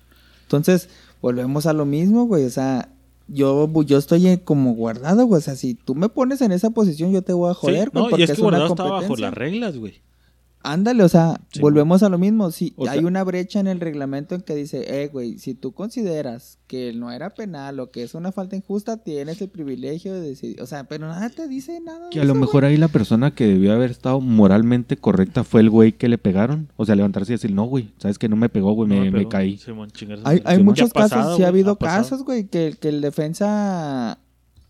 [0.43, 0.91] Entonces,
[1.23, 2.45] volvemos a lo mismo, güey.
[2.45, 2.91] O sea,
[3.27, 5.39] yo, yo estoy eh, como guardado, güey.
[5.39, 7.91] O sea, si tú me pones en esa posición, yo te voy a joder, Sí,
[7.93, 8.05] güey.
[8.05, 9.95] no, porque y es que Guardado estaba bajo las reglas, güey.
[10.69, 12.51] Ándale, o sea, Sí, volvemos a lo mismo.
[12.51, 15.55] Si O hay sea- una brecha en el reglamento en que dice, eh, güey, si
[15.55, 20.13] tú consideras que no era penal o que es una falta injusta, tienes el privilegio
[20.13, 20.61] de decidir.
[20.61, 22.11] O sea, pero nada te dice nada.
[22.11, 25.61] Que de a lo mejor ahí la persona que debió haber estado moralmente correcta fue
[25.61, 26.69] el güey que le pegaron.
[26.77, 29.01] O sea, levantarse y decir, no, güey, sabes que no me pegó, güey, No me,
[29.03, 29.29] me me pegó.
[29.31, 29.59] caí.
[29.59, 29.91] Simón,
[30.25, 30.65] Hay, hay Simón.
[30.65, 34.19] muchos Ya ha pasado, casos, sí ha habido casos, güey, que, que el defensa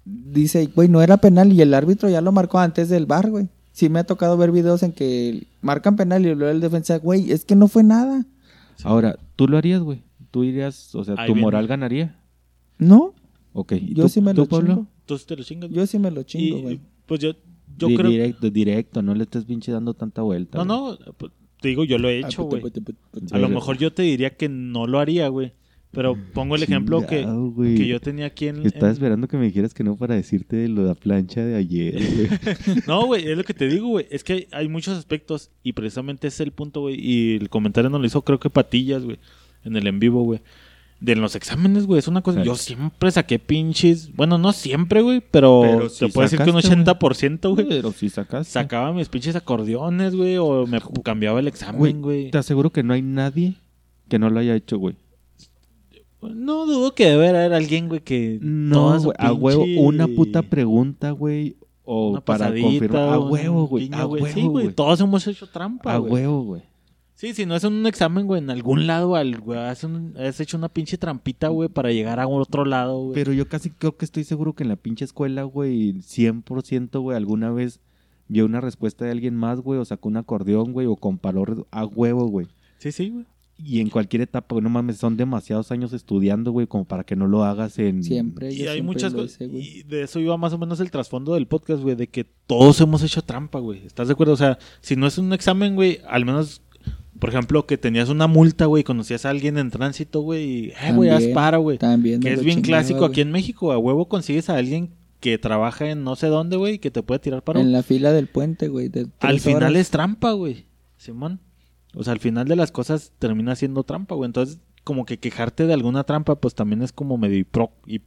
[0.05, 3.49] dice, güey, no era penal y el árbitro ya lo marcó antes del bar, güey.
[3.77, 7.31] Sí me ha tocado ver videos en que marcan penal y luego el defensa, güey,
[7.31, 8.25] es que no fue nada.
[8.85, 10.03] Ahora, ¿tú lo harías, güey?
[10.31, 11.43] ¿Tú irías, o sea, Ahí tu viene.
[11.43, 12.19] moral ganaría?
[12.79, 13.13] No,
[13.53, 13.73] Ok.
[13.73, 14.67] ¿Y yo tú- sí me tú, lo Pablo?
[14.69, 14.87] chingo.
[15.01, 15.71] Entonces te lo chingas.
[15.71, 16.81] Yo sí me lo chingo, güey.
[17.05, 17.33] Pues yo,
[17.77, 18.11] yo Di- creo...
[18.11, 20.57] Directo, directo, no le estés pinche dando tanta vuelta.
[20.57, 22.73] No, no, pues, te digo, yo lo he Ah, hecho, puta, güey.
[23.31, 25.53] A lo mejor yo te diría que no lo haría, güey.
[25.93, 27.27] Pero pongo el ejemplo que,
[27.77, 28.67] que yo tenía aquí en...
[28.67, 31.43] Estaba en- esperando que me dijeras que no para decirte de lo de la plancha
[31.43, 31.95] de ayer,
[32.65, 32.83] güey.
[32.87, 34.07] No, güey, es lo que te digo, güey.
[34.11, 36.97] Es que hay, hay muchos aspectos y precisamente ese es el punto, güey.
[37.01, 39.19] Y el comentario nos lo hizo, creo que Patillas, güey,
[39.65, 40.41] en el en vivo, güey.
[41.01, 42.43] De los exámenes, güey, es una cosa.
[42.43, 44.15] Yo siempre saqué pinches.
[44.17, 47.11] Bueno, no siempre, güey, pero, Pero te sí puedo decir que un sacaste, güey.
[47.39, 47.69] 80%, güey.
[47.69, 48.49] Pero si sacas.
[48.49, 52.31] Sacaba mis pinches acordeones, güey, o me cambiaba el examen, güey.
[52.31, 53.55] Te aseguro que no hay nadie
[54.09, 54.97] que no lo haya hecho, güey.
[56.23, 58.39] No dudo que debe haber alguien, güey, que.
[58.41, 61.57] No, güey, a huevo, una puta pregunta, güey.
[61.85, 63.03] O una para confirmar.
[63.15, 63.89] A huevo, güey.
[63.93, 64.23] A güey.
[64.23, 66.63] huevo, Sí, güey, todos hemos hecho trampa, A huevo, güey.
[67.15, 70.39] Sí, si no es un examen, güey, en algún lado, al, güey, has, un- has
[70.39, 73.15] hecho una pinche trampita, güey, para llegar a otro lado, güey.
[73.15, 77.17] Pero yo casi creo que estoy seguro que en la pinche escuela, güey, 100%, güey,
[77.17, 77.81] alguna vez
[78.29, 81.87] vio una respuesta de alguien más, güey, o sacó un acordeón, güey, o comparó a
[81.87, 82.49] huevo, güey.
[82.79, 83.25] Sí, sí, güey.
[83.59, 87.27] Y en cualquier etapa, no mames, son demasiados años estudiando, güey, como para que no
[87.27, 88.03] lo hagas en...
[88.03, 88.49] Siempre.
[88.53, 89.49] Y hay siempre muchas cosas.
[89.51, 92.81] Y de eso iba más o menos el trasfondo del podcast, güey, de que todos
[92.83, 93.87] hemos hecho trampa, güey.
[93.87, 94.35] ¿Estás de acuerdo?
[94.35, 96.61] O sea, si no es un examen, güey, al menos,
[97.19, 100.93] por ejemplo, que tenías una multa, güey, conocías a alguien en tránsito, güey, y, eh,
[100.95, 101.79] güey, haz para, güey.
[101.79, 103.73] También Que es bien clásico aquí en México.
[103.73, 104.91] A huevo consigues a alguien
[105.21, 107.83] que trabaja en no sé dónde, güey, y que te puede tirar para En la
[107.83, 108.91] fila del puente, güey.
[108.91, 109.81] de Al final horas.
[109.81, 110.67] es trampa, güey.
[110.99, 111.41] Simón.
[111.99, 114.27] O sea, al final de las cosas termina siendo trampa, güey.
[114.29, 117.71] Entonces, como que quejarte de alguna trampa, pues también es como medio hipro...
[117.87, 118.03] hip-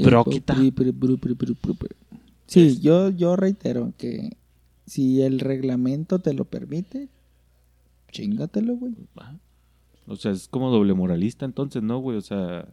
[0.00, 0.54] Hipócrita.
[2.46, 4.36] Sí, yo, yo reitero que
[4.86, 7.08] si el reglamento te lo permite,
[8.10, 8.94] chingatelo, güey.
[9.16, 9.38] Ajá.
[10.08, 12.16] O sea, es como doble moralista entonces, ¿no, güey?
[12.16, 12.66] O sea,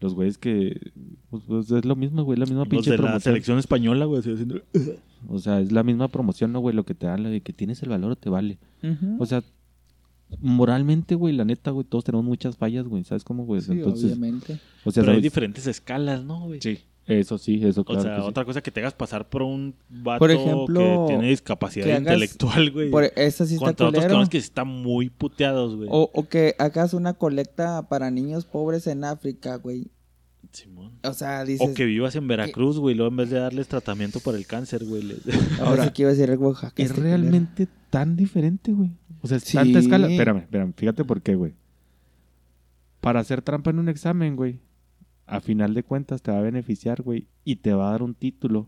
[0.00, 0.78] los güeyes que...
[1.30, 3.22] Pues, pues, es lo mismo, güey, la misma Los pinche de la promoción.
[3.32, 4.20] selección española, güey.
[4.20, 4.60] así haciendo-
[5.28, 6.74] O sea, es la misma promoción, ¿no, güey?
[6.76, 8.58] Lo que te dan, lo de que tienes el valor o te vale.
[9.18, 9.42] O sea,
[10.40, 13.60] moralmente, güey, la neta, güey, todos tenemos muchas fallas, güey, ¿sabes cómo, güey?
[13.62, 14.58] Sí, Entonces, obviamente.
[14.84, 16.60] o sea, Pero hay diferentes escalas, ¿no, güey?
[16.60, 18.02] Sí, eso sí, eso O claro.
[18.02, 18.28] sea, que sí.
[18.28, 21.92] otra cosa que te hagas pasar por un vato Por ejemplo, que tiene discapacidad que
[21.94, 22.90] hagas- intelectual, güey.
[22.90, 24.08] Por esa sí está Contra otros culero.
[24.10, 25.88] cabrones que están muy puteados, güey.
[25.90, 29.86] O, o que hagas una colecta para niños pobres en África, güey.
[30.52, 30.92] Simón.
[31.04, 31.68] O sea, dices...
[31.68, 34.84] O que vivas en Veracruz, güey, luego en vez de darles tratamiento para el cáncer,
[34.84, 35.02] güey.
[35.60, 36.82] Ahora sí que iba a decir Oaxaca.
[36.82, 38.90] Es este realmente tan diferente, güey.
[39.22, 39.56] O sea, es Sí.
[39.56, 40.08] tanta escala.
[40.08, 41.54] Espérame, espérame, fíjate por qué, güey.
[43.00, 44.58] Para hacer trampa en un examen, güey,
[45.26, 48.14] a final de cuentas te va a beneficiar, güey, y te va a dar un
[48.14, 48.66] título.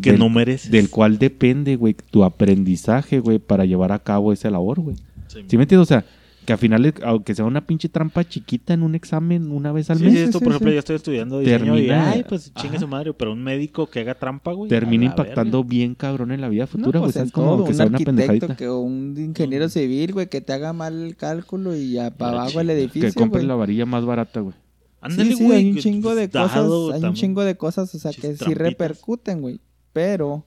[0.00, 0.70] que del- no mereces.
[0.70, 4.96] Del cual depende, güey, tu aprendizaje, güey, para llevar a cabo esa labor, güey.
[5.28, 5.50] Simón.
[5.50, 5.82] ¿Sí me entiendes?
[5.82, 6.06] O sea,
[6.44, 9.90] que a final, de- aunque sea una pinche trampa chiquita en un examen una vez
[9.90, 10.74] al Sí, mes, sí, esto, sí, por ejemplo, sí.
[10.74, 12.80] yo estoy estudiando diseño y, Termina- ay, pues chingue Ajá.
[12.80, 14.68] su madre, pero un médico que haga trampa, güey.
[14.68, 15.70] termina impactando verga.
[15.70, 17.12] bien cabrón en la vida No, futura, güey.
[17.12, 17.32] pues en ¿Sabes?
[17.32, 18.56] Como todo, que un sea una arquitecto pendejadita.
[18.56, 22.40] que un ingeniero civil, güey, que te haga mal el cálculo y ya para La
[22.42, 23.48] abajo el edificio, Que compres güey.
[23.48, 24.54] la varilla más barata, güey.
[25.00, 27.56] Ándale, sí, sí, güey, hay un chingo de pues, cosas, dado hay un chingo de
[27.56, 28.68] cosas, o sea, que Pinches sí trampitas.
[28.70, 29.60] repercuten, güey.
[29.92, 30.44] Pero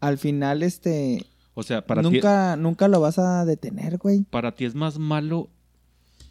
[0.00, 1.24] al final, este,
[1.54, 4.24] O sea, para ti, nunca, nunca lo vas a detener, güey.
[4.30, 5.50] para ti es más malo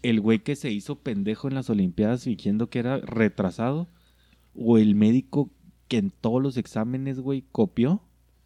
[0.02, 3.88] el güey que se hizo pendejo en las Olimpiadas fingiendo que era retrasado
[4.54, 5.50] o el médico
[5.88, 8.02] que en todos los exámenes, güey, copió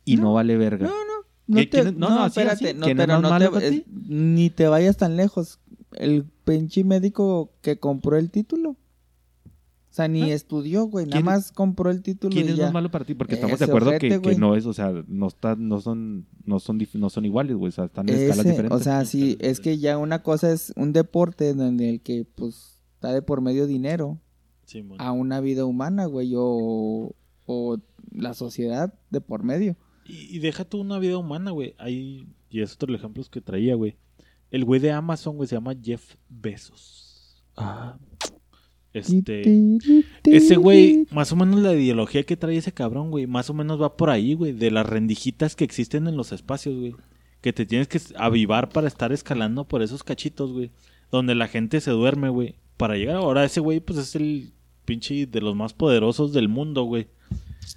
[0.05, 0.87] y no, No, vale verga.
[0.87, 1.95] No, no, no ¿Qué te, tienes?
[1.95, 2.77] No, no, así, espérate, así.
[2.77, 3.75] no, ¿Quién es pero no te, ti?
[3.77, 5.59] eh, ni te vayas tan lejos.
[5.93, 8.75] El pinche médico que compró el título.
[9.97, 10.35] O sea, ni ¿Ah?
[10.35, 12.65] estudió, güey, nada ¿Quién- más compró el título ¿Quién y es ya.
[12.65, 13.15] más malo para ti?
[13.15, 16.59] Porque estamos de acuerdo ojete, que, no es, o sea, no está, no son, no
[16.59, 18.79] son, no son iguales, güey, o sea, están en escalas Ese, diferentes.
[18.79, 22.79] o sea, sí, es que ya una cosa es un deporte donde el que, pues,
[22.93, 24.19] está de por medio dinero
[24.99, 27.15] a una vida humana, güey, o,
[27.47, 27.77] o
[28.11, 29.77] la sociedad de por medio.
[30.05, 31.73] Y, y deja tú una vida humana, güey.
[31.79, 33.95] Ahí, y es otro de los ejemplos que traía, güey.
[34.51, 37.43] El güey de Amazon, güey, se llama Jeff Bezos.
[37.55, 37.97] Ah,
[38.97, 39.77] Este.
[40.23, 43.81] Ese güey, más o menos la ideología que trae ese cabrón, güey, más o menos
[43.81, 46.95] va por ahí, güey, de las rendijitas que existen en los espacios, güey.
[47.41, 50.71] Que te tienes que avivar para estar escalando por esos cachitos, güey.
[51.11, 52.55] Donde la gente se duerme, güey.
[52.77, 53.17] Para llegar.
[53.17, 54.51] Ahora ese güey, pues es el
[54.85, 57.07] pinche de los más poderosos del mundo, güey.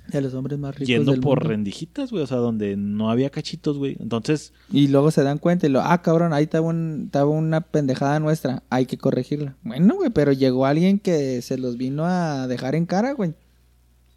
[0.09, 1.49] De los hombres más ricos Yendo del por mundo.
[1.51, 2.23] rendijitas, güey.
[2.23, 3.97] O sea, donde no había cachitos, güey.
[4.01, 7.61] Entonces, Y luego se dan cuenta y lo, ah, cabrón, ahí estaba, un, estaba una
[7.61, 9.57] pendejada nuestra, hay que corregirla.
[9.63, 13.35] Bueno, güey, pero llegó alguien que se los vino a dejar en cara, güey.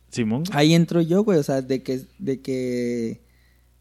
[0.09, 0.43] Simón.
[0.51, 3.24] Ahí entro yo, güey, o sea, de que, de que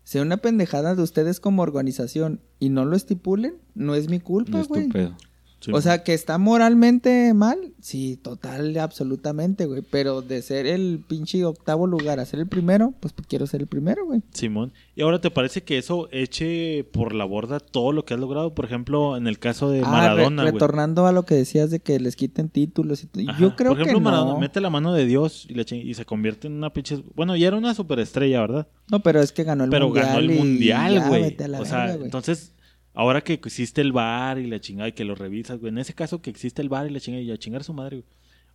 [0.03, 4.24] sea una pendejada de ustedes como organización y no lo estipulen, no es mi no
[4.24, 4.88] culpa, es tu güey.
[4.88, 5.16] pedo.
[5.62, 9.82] Sí, o sea, que está moralmente mal, sí, total, absolutamente, güey.
[9.88, 13.66] Pero de ser el pinche octavo lugar a ser el primero, pues quiero ser el
[13.68, 14.22] primero, güey.
[14.32, 14.72] Simón.
[14.96, 18.54] ¿Y ahora te parece que eso eche por la borda todo lo que has logrado?
[18.54, 20.52] Por ejemplo, en el caso de Ah, re- Maradona, güey.
[20.52, 23.22] retornando a lo que decías de que les quiten títulos y todo.
[23.38, 24.38] Yo creo Por ejemplo, que Maradona no.
[24.40, 27.02] mete la mano de Dios y, le y se convierte en una pinche...
[27.14, 28.66] Bueno, ya era una superestrella, ¿verdad?
[28.90, 30.06] No, pero es que ganó el Pero mundial.
[30.06, 31.22] ganó el y mundial, ya, güey.
[31.22, 32.04] vete a la O sea, verga, güey.
[32.06, 32.52] entonces,
[32.95, 35.70] ahora que existe el bar y la chingada y que lo revisas, güey.
[35.72, 37.74] En ese caso que existe el bar y la chingada y a chingar a su
[37.74, 38.09] madre, güey.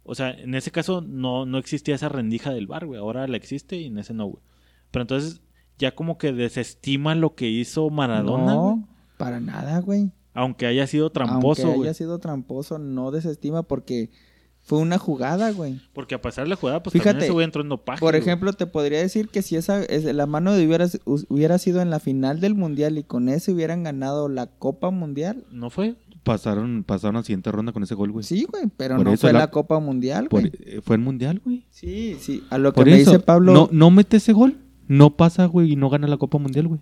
[0.04, 3.00] O sea, en ese caso no, no existía esa rendija del bar, güey.
[3.00, 4.42] Ahora la existe y en ese no, güey.
[4.92, 5.42] Pero entonces
[5.78, 8.86] ya como que desestima lo que hizo Maradona, no, güey.
[9.18, 10.12] para nada, güey.
[10.34, 11.88] Aunque haya sido tramposo, Aunque güey.
[11.90, 14.10] haya sido tramposo, no desestima porque
[14.68, 15.80] fue una jugada, güey.
[15.94, 18.02] Porque a pasar la jugada, pues Fíjate, también ese güey entró en dopaje.
[18.02, 18.22] Por güey.
[18.22, 20.88] ejemplo, te podría decir que si esa es- la mano de hubiera,
[21.30, 25.46] hubiera sido en la final del mundial y con ese hubieran ganado la Copa Mundial,
[25.52, 25.96] ¿No fue?
[26.24, 28.26] Pasaron, pasaron a la siguiente ronda con ese gol, güey.
[28.26, 30.52] sí, güey, pero Por no fue la- la Copa Mundial, Por- güey.
[30.60, 31.66] eh, fue el mundial, güey.
[31.70, 34.58] Sí, sí, a lo que Por me eso, dice Pablo, no, no mete ese gol,
[34.90, 36.82] no pasa, güey, y no gana la Copa Mundial, güey.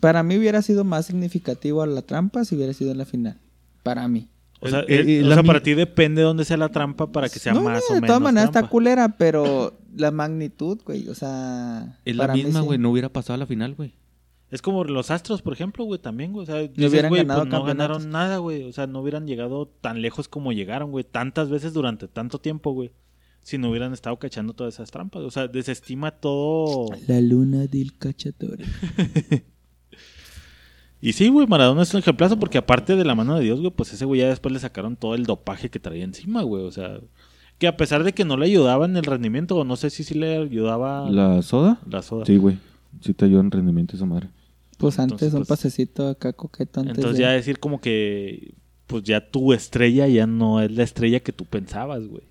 [0.00, 3.38] para mí hubiera sido más significativo a la trampa si hubiera sido en la final.
[3.82, 4.28] Para mí.
[4.60, 7.52] O sea, o sea, para ti depende de dónde sea la trampa para que sea
[7.52, 11.14] no, más no, o de menos todas maneras está culera, pero la magnitud, güey, o
[11.14, 11.98] sea...
[12.04, 12.66] Es la para mí misma, sí.
[12.66, 13.94] güey, no hubiera pasado a la final, güey.
[14.50, 16.44] Es como los Astros, por ejemplo, güey, también, güey.
[16.44, 18.62] O sea, dices, hubieran güey, ganado pues no ganaron nada, güey.
[18.62, 21.04] O sea, no hubieran llegado tan lejos como llegaron, güey.
[21.04, 22.92] Tantas veces durante tanto tiempo, güey.
[23.42, 25.22] Si no hubieran estado cachando todas esas trampas.
[25.22, 26.86] O sea, desestima todo.
[27.08, 28.64] La luna del cachatore.
[31.00, 33.70] Y sí, güey, Maradona es un ejemplazo porque aparte de la mano de Dios, güey,
[33.70, 36.64] pues ese güey ya después le sacaron todo el dopaje que traía encima, güey.
[36.64, 36.98] O sea,
[37.58, 40.04] que a pesar de que no le ayudaba en el rendimiento, o no sé si
[40.04, 41.80] sí le ayudaba ¿La soda?
[41.88, 42.24] la soda.
[42.24, 42.58] Sí, güey.
[43.00, 44.28] Sí te ayudó en rendimiento esa madre.
[44.78, 48.54] Pues antes Entonces, un pues, pasecito acá coqueto antes Entonces de- ya decir como que,
[48.86, 52.24] pues ya tu estrella ya no es la estrella que tú pensabas, güey.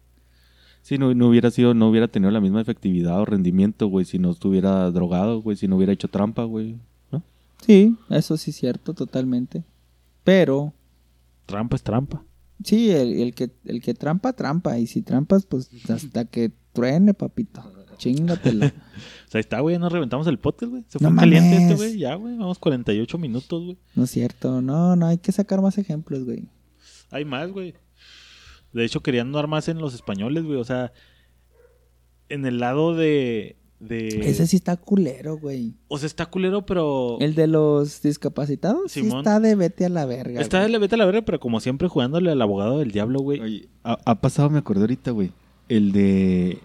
[0.82, 4.20] Sí, no, no hubiera sido, no hubiera tenido la misma efectividad o rendimiento, güey, si
[4.20, 6.76] no estuviera drogado, güey, si no hubiera hecho trampa, güey.
[7.60, 7.66] ¿No?
[7.66, 9.64] Sí, eso sí es cierto, totalmente.
[10.24, 10.74] Pero,
[11.46, 12.24] Trampa es trampa.
[12.64, 14.78] sí, el, el que, el que trampa, trampa.
[14.80, 17.64] Y si trampas, pues hasta que truene, papito.
[17.98, 18.66] Chingatelo.
[19.28, 20.84] O sea, ahí está, güey, nos reventamos el podcast, güey.
[20.88, 21.72] Se No fue caliente mames.
[21.72, 21.98] este, güey.
[22.00, 23.78] Ya, güey, vamos 48 minutos, güey.
[23.96, 26.48] no es cierto, no, no, hay que sacar más ejemplos, güey.
[27.10, 27.74] Hay más, güey.
[28.72, 30.60] De hecho, querían dar más en los españoles, güey.
[30.60, 30.94] O sea,
[32.30, 33.58] en el lado de...
[33.80, 34.08] de...
[34.30, 35.74] Ese sí está culero, güey.
[35.88, 37.18] O sea, está culero, pero...
[37.20, 39.20] El de los discapacitados sí Simón.
[39.20, 40.42] está de vete a la verga.
[40.42, 40.68] Está güey.
[40.68, 43.40] de la vete a la verga, pero como siempre jugándole al abogado del diablo, güey.
[43.42, 45.32] Oye, ha, ha pasado, me acordé ahorita, güey.
[45.68, 46.60] El de.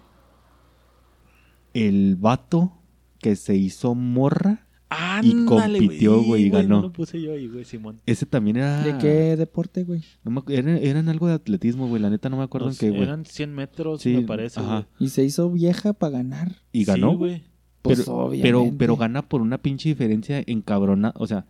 [1.74, 2.72] El vato
[3.18, 4.66] que se hizo morra.
[4.93, 6.76] Ándale, compitió, güey, y Sí, ganó.
[6.76, 8.01] No lo puse yo ahí, güey, Simón.
[8.07, 8.82] Ese también era.
[8.82, 10.03] ¿De qué deporte, güey?
[10.24, 12.03] No me acu- era, era en algo de atletismo, güey.
[12.03, 13.03] La neta no me acuerdo No en qué, güey.
[13.03, 14.88] Eran 100 metros, Sí, me parece, ajá.
[14.99, 16.57] Y se hizo vieja para ganar.
[16.72, 17.30] Y ganó, Sí, güey.
[17.30, 17.51] güey.
[17.82, 21.12] Pues pero, pero, pero gana por una pinche diferencia encabrona.
[21.16, 21.47] O sea,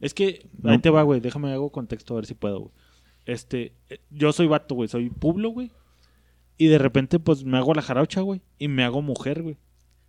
[0.00, 0.70] Es que, No.
[0.72, 1.20] ahí te va, güey.
[1.20, 2.72] Déjame hago contexto a ver si puedo, güey.
[3.26, 4.88] Este, eh, yo soy vato, güey.
[4.88, 5.70] Soy publo, güey.
[6.58, 8.40] Y de repente, pues, me hago la jarocha, güey.
[8.58, 9.56] Y me hago mujer, güey.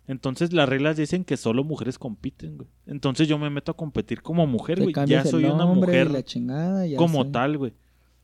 [0.08, 2.68] Entonces, las reglas dicen que solo mujeres compiten, güey.
[2.86, 4.94] Entonces, yo me meto a competir como mujer, Te güey.
[5.06, 7.72] Ya soy una mujer la chingada, ya como tal, güey.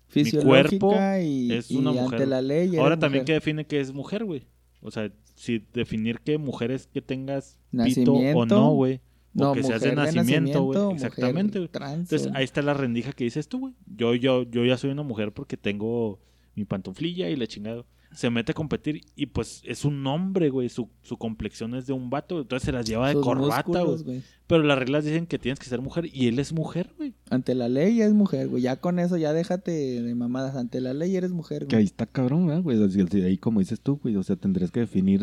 [0.08, 2.28] Fisiológica cuerpo y, es y una ante mujer.
[2.28, 3.42] la ley eres Ahora también que mujer.
[3.42, 4.46] define que es mujer, güey.
[4.80, 8.96] O sea, si definir que mujer es que tengas pito o no, güey.
[8.96, 9.00] O
[9.34, 10.94] No, que seas mujer de nacimiento, güey.
[10.94, 11.70] Exactamente, güey.
[11.72, 13.74] Entonces, ahí está la rendija que dices tú, güey.
[13.96, 16.18] Yo, yo, yo ya soy una mujer porque tengo
[16.54, 17.84] mi pantuflilla y la chingada.
[18.12, 20.68] Se mete a competir y pues es un hombre, güey.
[20.70, 22.40] Su, su complexión es de un vato.
[22.40, 24.18] Entonces se las lleva de sus corbata, músculos, güey.
[24.18, 24.22] güey.
[24.46, 27.14] Pero las reglas dicen que tienes que ser mujer y él es mujer, güey.
[27.28, 28.62] Ante la ley es mujer, güey.
[28.62, 29.70] Ya con eso, ya déjate
[30.02, 30.56] de mamadas.
[30.56, 31.86] Ante la ley eres mujer, que ahí güey.
[31.86, 32.82] está cabrón, ¿verdad, güey.
[32.82, 34.16] Así- Ahí como dices tú, güey.
[34.16, 35.20] O sea, tendrías que definir.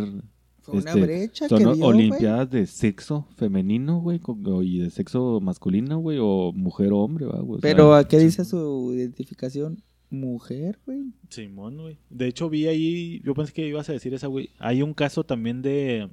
[0.62, 1.82] Fue una este, brecha Son que güey.
[1.82, 4.20] olimpiadas de sexo femenino, güey.
[4.64, 6.18] Y de sexo masculino, güey.
[6.22, 7.62] O mujer o hombre, ¿verdad, güey?
[7.62, 9.84] Sea, Pero, ¿a qué dice su identificación?
[10.10, 11.06] Mujer, güey.
[11.30, 11.98] Simón, güey.
[12.10, 14.50] De hecho, vi ahí, yo pensé que ibas a decir esa, güey.
[14.60, 16.10] Hay un caso también de,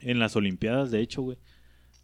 [0.00, 1.38] en las Olimpiadas, de hecho, güey,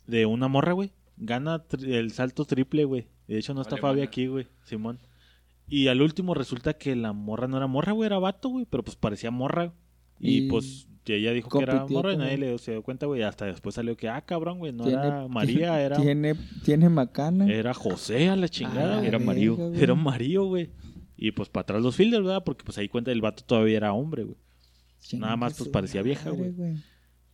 [0.07, 0.93] de una morra, güey.
[1.17, 3.07] Gana el salto triple, güey.
[3.27, 3.77] De hecho, no está.
[3.77, 4.99] Fabi aquí, güey, Simón.
[5.69, 8.85] Y al último resulta que la morra no era morra, güey, era vato, güey, pero
[8.85, 9.73] pues parecía morra.
[10.21, 13.23] Y, Y pues ella dijo que era morra y nadie le se dio cuenta, güey.
[13.23, 17.51] Hasta después salió que, ah, cabrón, güey, no Tiene- era María, era, Tiene, tiene macana.
[17.53, 19.57] era José a la chingada, Ah, era Mario.
[19.57, 19.83] güey.
[19.83, 20.71] Era un Mario, güey.
[21.17, 22.45] Y pues para atrás los fielders, ¿verdad?
[22.45, 24.37] Porque pues ahí cuenta el vato todavía era hombre, güey.
[25.13, 26.53] Nada más, pues, parecía vieja, güey.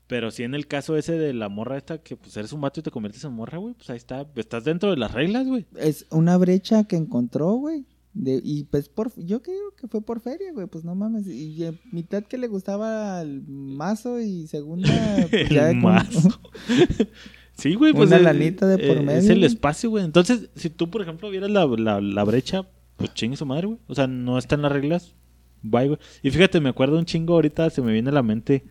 [0.07, 2.81] Pero sí en el caso ese de la morra esta, que pues eres un vato
[2.81, 4.27] y te conviertes en morra, güey, pues ahí está.
[4.37, 5.67] Estás dentro de las reglas, güey.
[5.77, 7.87] Es una brecha que encontró, güey.
[8.15, 11.27] De, y pues por, yo creo que fue por feria, güey, pues no mames.
[11.27, 14.91] Y eh, mitad que le gustaba el mazo y segunda...
[15.31, 16.29] pues, ya el con- mazo.
[17.57, 18.09] Sí, güey, pues.
[18.09, 19.47] Una eh, lanita de por eh, medio, Es el güey.
[19.47, 20.05] espacio, güey.
[20.05, 22.67] Entonces, si tú, por ejemplo, vieras la, la, la brecha,
[22.97, 23.79] pues chingue su madre, güey.
[23.87, 25.15] O sea, no está en las reglas.
[25.63, 25.99] Bye, güey.
[26.23, 28.65] Y fíjate, me acuerdo un chingo ahorita, se me viene a la mente.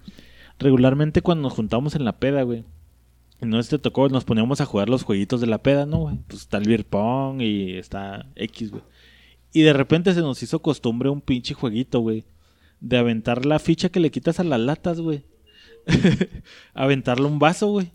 [0.60, 2.64] Regularmente cuando nos juntamos en la peda, güey.
[3.42, 6.20] No te tocó, nos poníamos a jugar los jueguitos de la peda, ¿no, güey?
[6.28, 6.86] Pues está el beer
[7.40, 8.84] y está X, güey.
[9.52, 12.24] Y de repente se nos hizo costumbre un pinche jueguito, güey.
[12.80, 15.24] De aventar la ficha que le quitas a las latas, güey.
[16.76, 17.92] Aventarle un vaso, güey.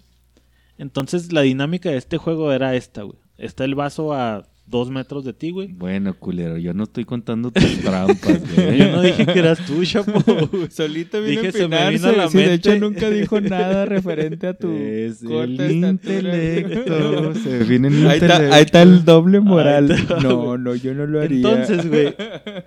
[0.79, 3.19] Entonces la dinámica de este juego era esta, güey.
[3.39, 5.69] Está el vaso a dos metros de ti, güey.
[5.73, 8.79] Bueno, culero, yo no estoy contando tus trampas, güey.
[8.79, 10.13] Yo no dije que eras tú, chapo.
[10.71, 13.41] Solito vino vino a Dije, se me vino a la sí, de hecho nunca dijo
[13.41, 15.89] nada referente a tu Es corta el estatura.
[15.91, 17.35] intelecto.
[17.35, 19.91] Se define en Ahí está, ahí está el doble moral.
[19.91, 21.37] Está, no, no, yo no lo haría.
[21.37, 22.15] Entonces, güey.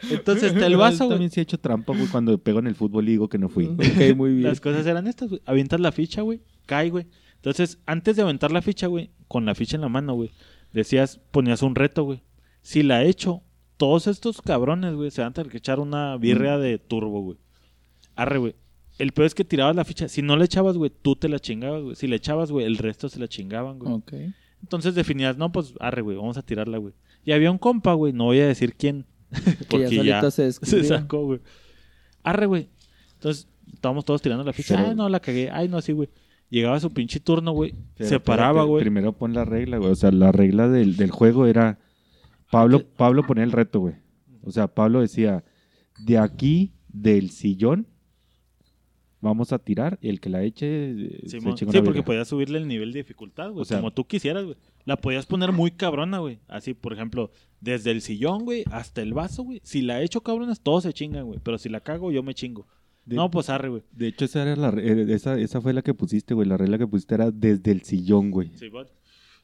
[0.10, 1.10] Entonces está el Yo vaso, güey.
[1.16, 3.50] también sí he hecho trampa, güey, cuando pego en el fútbol y digo que no
[3.50, 3.66] fui.
[3.66, 4.44] Ok, muy bien.
[4.44, 5.42] Las cosas eran estas, güey.
[5.46, 6.42] Avientas la ficha, güey.
[6.66, 7.08] Cae, güey.
[7.36, 10.30] Entonces, antes de aventar la ficha, güey, con la ficha en la mano, güey,
[10.74, 12.22] decías, ponías un reto, güey.
[12.62, 13.42] Si la he hecho,
[13.78, 17.38] todos estos cabrones, güey, se van a tener que echar una birria de turbo, güey.
[18.16, 18.56] Arre, güey.
[18.98, 20.10] El peor es que tirabas la ficha.
[20.10, 21.96] Si no le echabas, güey, tú te la chingabas, güey.
[21.96, 23.94] Si le echabas, güey, el resto se la chingaban, güey.
[23.94, 24.14] Ok.
[24.62, 26.94] Entonces definías, no, pues, arre, güey, vamos a tirarla, güey.
[27.24, 29.06] Y había un compa, güey, no voy a decir quién.
[29.70, 31.40] Que ya solito se se sacó, güey.
[32.24, 32.70] Arre, güey.
[33.14, 34.78] Entonces, estábamos todos tirando la ficha.
[34.78, 35.50] Ay, no, la cagué.
[35.50, 36.10] Ay, no, sí, güey.
[36.50, 37.76] Llegaba su pinche turno, güey.
[37.96, 38.82] Pero Se paraba, güey.
[38.82, 39.92] Primero pon la regla, güey.
[39.92, 41.80] O sea, la regla del, del juego era.
[42.52, 43.96] Pablo, Pablo ponía el reto, güey.
[44.42, 45.44] O sea, Pablo decía:
[46.00, 47.86] de aquí, del sillón,
[49.22, 50.00] vamos a tirar.
[50.02, 50.92] Y el que la eche.
[50.92, 51.56] eh, se Simón.
[51.56, 53.62] chinga Sí, porque podías subirle el nivel de dificultad, güey.
[53.62, 54.58] O sea- como tú quisieras, güey.
[54.86, 56.40] La podías poner muy cabrona, güey.
[56.48, 57.32] Así, por ejemplo,
[57.62, 59.62] desde el sillón, güey, hasta el vaso, güey.
[59.64, 61.40] Si la echo cabronas, todos se chingan, güey.
[61.44, 62.66] Pero si la cago, yo me chingo.
[63.10, 63.82] De- No, pues arre, güey.
[63.92, 66.48] De hecho, esa, era la, eh, esa, esa fue la que pusiste, güey.
[66.48, 68.52] La regla que pusiste era desde el sillón, güey.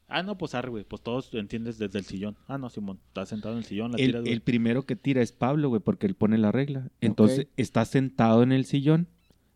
[0.08, 0.84] Ah, no, pues arre, güey.
[0.84, 2.38] Pues todos entiendes desde el sillón.
[2.48, 3.00] Ah, no, Simón.
[3.08, 4.34] Estás sentado en el sillón, la El, tiras, güey.
[4.34, 6.92] el primero que tira es Pablo, güey, porque él pone la regla.
[7.02, 9.08] Entonces, está sentado en el sillón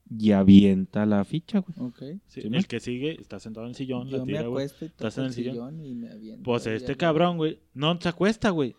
[0.10, 1.90] y avienta la ficha, güey.
[1.90, 2.20] Ok.
[2.28, 4.66] Sí, ¿Sí, el que sigue está sentado en el sillón, Yo la me tira, güey.
[4.66, 5.54] acuesto y Estás en el sillón.
[5.54, 6.42] sillón y me aviento.
[6.44, 8.76] Pues este cabrón, güey, no se acuesta, güey.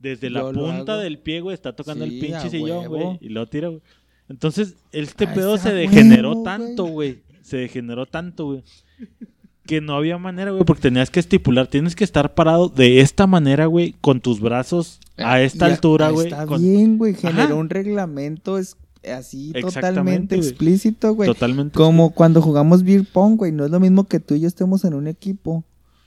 [0.00, 3.18] Desde la Yo punta del pie, güey, está tocando Sí, el pinche sillón, güey.
[3.20, 3.80] Y lo tira, güey.
[4.32, 7.20] Entonces, este pedo se degeneró huevo, tanto, güey.
[7.42, 8.64] Se degeneró tanto, güey.
[9.66, 11.66] Que no había manera, güey, porque tenías que estipular.
[11.68, 16.10] Tienes que estar parado de esta manera, güey, con tus brazos a esta Y altura,
[16.10, 16.28] güey.
[16.28, 17.14] Está con- bien, güey.
[17.14, 17.54] Generó Ajá.
[17.54, 18.76] un reglamento es,
[19.08, 21.28] así totalmente explícito, güey.
[21.28, 21.74] Totalmente.
[21.76, 23.52] Como cuando jugamos beer pong, güey.
[23.52, 25.62] No es lo mismo que tú y yo estemos en un equipo.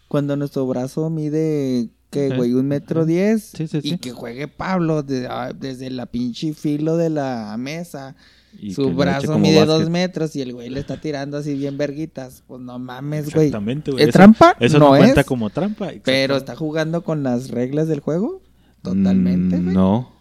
[0.08, 2.36] Cuando nuestro brazo mide, ¿qué, Ajá.
[2.38, 2.54] güey?
[2.54, 3.52] Un metro diez.
[3.56, 8.16] Sí, sí, Y que juegue Pablo de- ah, desde la pinche filo de la mesa.
[8.58, 9.68] Y que Su brazo mide básquet.
[9.80, 12.42] dos metros y el güey le está tirando así bien verguitas.
[12.48, 13.48] Pues no mames, güey.
[13.48, 14.04] Exactamente, güey.
[14.04, 14.56] ¿Es Eso- trampa?
[14.62, 15.28] Eso no no, cuenta es.
[15.28, 15.92] como trampa.
[16.06, 18.42] Pero está jugando con las reglas del juego.
[18.82, 19.76] Totalmente, Mm, güey.
[19.76, 20.12] No.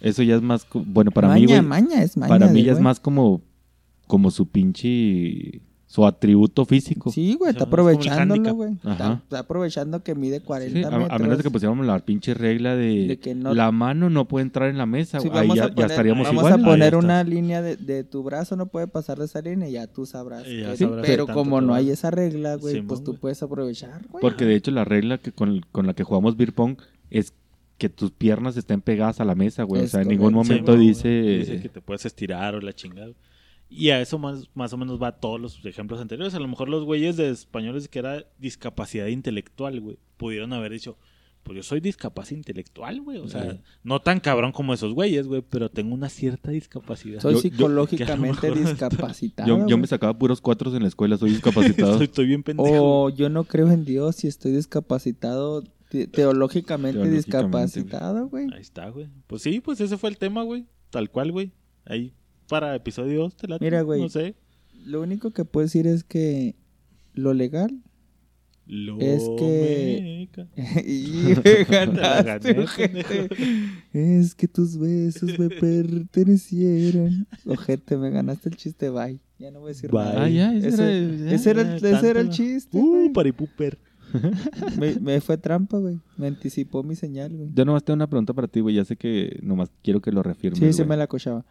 [0.00, 0.66] Eso ya es más.
[0.72, 1.62] Bueno, para maña, mí, güey.
[1.62, 2.28] maña, es maña.
[2.28, 3.42] Para mí ya es más como.
[4.06, 5.60] Como su pinche.
[5.90, 7.10] Su atributo físico.
[7.10, 8.74] Sí, güey, está aprovechándolo, güey.
[8.74, 11.08] Está, aprovechando que mide 40 Sí, a, metros.
[11.10, 14.26] a menos de que pusiéramos la pinche regla de, De que no- la mano no
[14.28, 15.18] puede entrar en la mesa.
[15.18, 15.40] Sí, güey.
[15.40, 16.60] Ahí vamos ya, estaríamos vamos igual.
[16.60, 19.72] a poner una línea de, de tu brazo, no puede pasar de esa línea y
[19.72, 20.46] ya tú sabrás.
[20.46, 24.02] Y ya que- sabrás pero como no hay esa regla, güey, pues tú puedes aprovechar,
[24.10, 24.20] güey.
[24.20, 26.76] Porque de hecho la regla que con, con la que jugamos beer pong
[27.10, 27.32] es
[27.78, 29.84] que tus piernas estén pegadas a la mesa, güey.
[29.84, 31.08] O sea, en ningún momento Sí, dice...
[31.08, 33.12] Dice que te puedes estirar o la chingada.
[33.70, 36.34] Y a eso más, más o menos va todos los ejemplos anteriores.
[36.34, 40.96] A lo mejor los güeyes de españoles que era discapacidad intelectual, güey, pudieron haber dicho,
[41.42, 43.18] pues yo soy discapacidad intelectual, güey.
[43.18, 47.20] O sea, no tan cabrón como esos güeyes, güey, pero tengo una cierta discapacidad.
[47.20, 49.66] Soy yo- yo- psicológicamente discapacitado.
[49.66, 51.92] Yo, me sacaba puros cuatros en la escuela, soy discapacitado.
[51.92, 53.04] Estoy, estoy bien pendejo.
[53.04, 58.46] O yo no creo en Dios y estoy discapacitado, te- teológicamente, Teológicamente, discapacitado, güey.
[58.52, 59.08] Ahí está, güey.
[59.26, 60.66] Pues sí, pues ese fue el tema, güey.
[60.90, 61.52] Tal cual, güey.
[61.86, 62.12] Ahí,
[62.48, 63.64] para episodio 2, te late?
[63.64, 64.00] Mira, güey.
[64.02, 64.34] No sé.
[64.84, 66.54] Lo único que puedo decir es que
[67.14, 67.82] lo legal
[68.66, 70.28] Lo Es que-
[70.86, 73.28] y me ganaste, gané, ojete.
[73.92, 77.26] Es que tus besos me pertenecieron.
[77.46, 79.18] Ojete, me ganaste el chiste, bye.
[79.38, 80.00] Ya no voy a decir Bye.
[80.04, 80.24] nada.
[80.24, 81.32] Ah, ya, ese, Ese- era, ya.
[81.34, 83.78] Ese era, el, ese era el chiste, Uh, paripuper.
[84.78, 85.98] me, me fue trampa, güey.
[86.16, 87.50] Me anticipó mi señal, güey.
[87.54, 88.74] Yo nomás tengo una pregunta para ti, güey.
[88.74, 91.44] Ya sé que nomás quiero que lo reafirmes, Sí, se me la cochaba.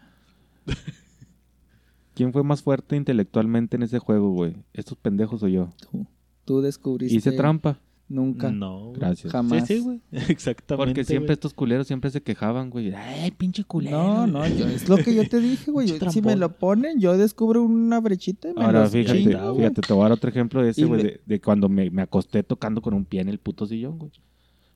[2.13, 4.55] ¿Quién fue más fuerte intelectualmente en ese juego, güey?
[4.74, 5.70] ¿Estos pendejos o yo?
[5.91, 6.07] Tú,
[6.45, 7.15] tú descubriste.
[7.15, 7.80] Hice trampa.
[8.09, 8.49] Nunca.
[8.51, 8.93] No.
[8.93, 9.34] Gracias.
[9.34, 9.68] Jamás.
[9.68, 10.01] Sí, sí, güey.
[10.30, 10.86] Exactamente.
[10.88, 11.34] Porque siempre güey.
[11.34, 12.93] estos culeros siempre se quejaban, güey.
[12.95, 13.97] Ay, pinche culero.
[13.97, 15.88] No, no, yo- es lo que yo te dije, güey.
[16.09, 19.93] Si me lo ponen, yo descubro una brechita y me Ahora, los fíjate, fíjate, te
[19.93, 22.01] voy a dar otro ejemplo de ese, Y güey, me- de, de cuando me, me
[22.01, 24.11] acosté tocando con un pie en el puto sillón, güey.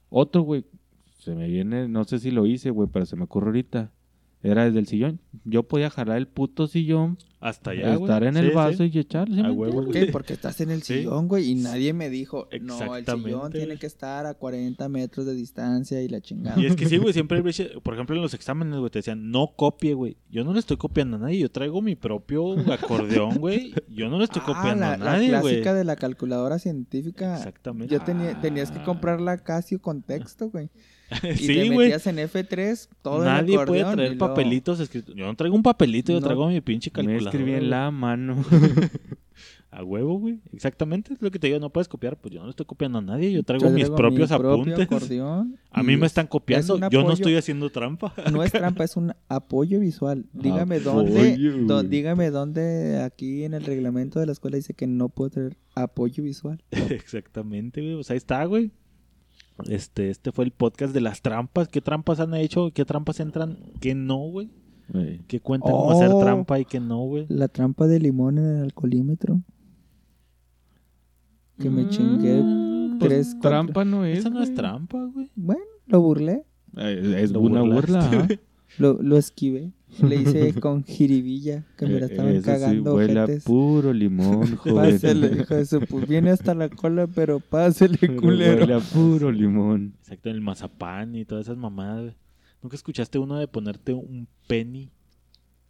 [0.09, 0.65] Otro, güey,
[1.19, 3.91] se me viene, no sé si lo hice, güey, pero se me ocurre ahorita.
[4.43, 5.19] Era desde el sillón.
[5.45, 8.03] Yo podía jalar el puto sillón, Hasta allá, güey.
[8.11, 8.91] estar en el Sí, vaso sí.
[8.93, 9.35] y echarle.
[9.35, 10.05] ¿sí A me huevo, entiendes?
[10.07, 10.11] ¿Qué?
[10.11, 10.95] Porque estás en el Sí.
[10.95, 15.25] sillón, güey, y nadie me dijo, no, el sillón tiene que estar a 40 metros
[15.27, 16.59] de distancia y la chingada.
[16.59, 17.41] Y es que sí, güey, siempre.
[17.83, 20.17] Por ejemplo, en los exámenes, güey, te decían, no copie, güey.
[20.31, 21.37] Yo no le estoy copiando a nadie.
[21.39, 23.73] Yo traigo mi propio acordeón, güey.
[23.89, 25.41] Yo no le estoy Ah, copiando la, a la nadie, güey.
[25.53, 27.35] clásica de la calculadora científica.
[27.37, 27.93] Exactamente.
[27.93, 28.83] Yo tenía, tenías que Ah.
[28.85, 30.69] comprar la Casio con texto, güey.
[31.23, 35.13] Y sí, te metías en F3, todo Nadie el puede traer luego- papelitos escritos.
[35.15, 36.25] Yo no traigo un papelito, yo No.
[36.25, 37.29] traigo mi pinche Me calculadora.
[37.29, 38.43] escribí en la mano.
[39.73, 40.41] A huevo, güey.
[40.51, 42.17] Exactamente, es lo que te digo, no puedes copiar.
[42.19, 44.37] Pues yo no le estoy copiando a nadie, yo traigo Yo mis traigo propios mi
[44.37, 44.85] propio apuntes.
[44.91, 48.13] acordeón, A mí me es- están copiando, yo no estoy haciendo trampa.
[48.33, 50.25] No es trampa, es un apoyo visual.
[50.33, 55.07] Dígame Apoyo, dónde, dígame dónde aquí en el reglamento de la escuela dice que no
[55.07, 56.61] puedo tener apoyo visual.
[56.71, 57.95] Exactamente, güey.
[57.95, 58.71] Pues ahí está, güey.
[59.67, 61.67] Este, este fue el podcast de las trampas.
[61.67, 62.71] ¿Qué trampas han hecho?
[62.73, 63.57] ¿Qué trampas entran?
[63.79, 64.49] ¿Qué no, güey?
[65.27, 66.19] ¿Qué cuentan como hacer Oh.
[66.19, 67.25] trampa y qué no, güey?
[67.29, 69.41] La trampa de limón en el alcoholímetro.
[71.59, 74.19] Que me chingué Mm, tres, cuatro- Trampa no es.
[74.19, 75.29] Esa no es trampa, güey.
[75.35, 76.43] Bueno, lo burlé,
[76.77, 78.27] Eh, Es Lo una burlaste, burla.
[78.79, 79.71] lo, lo esquivé.
[79.99, 83.43] Le hice con jiribilla, que me la Eh, estaban eso sí cagando huele a ojetes.
[83.43, 84.75] puro limón, joven.
[84.93, 88.61] Pásele, hijo de su Viene hasta la cola, pero pásele, culero.
[88.61, 89.93] Huele a puro limón.
[89.99, 92.15] Exacto, el mazapán y todas esas mamadas.
[92.61, 94.91] ¿Nunca escuchaste uno de ponerte un penny?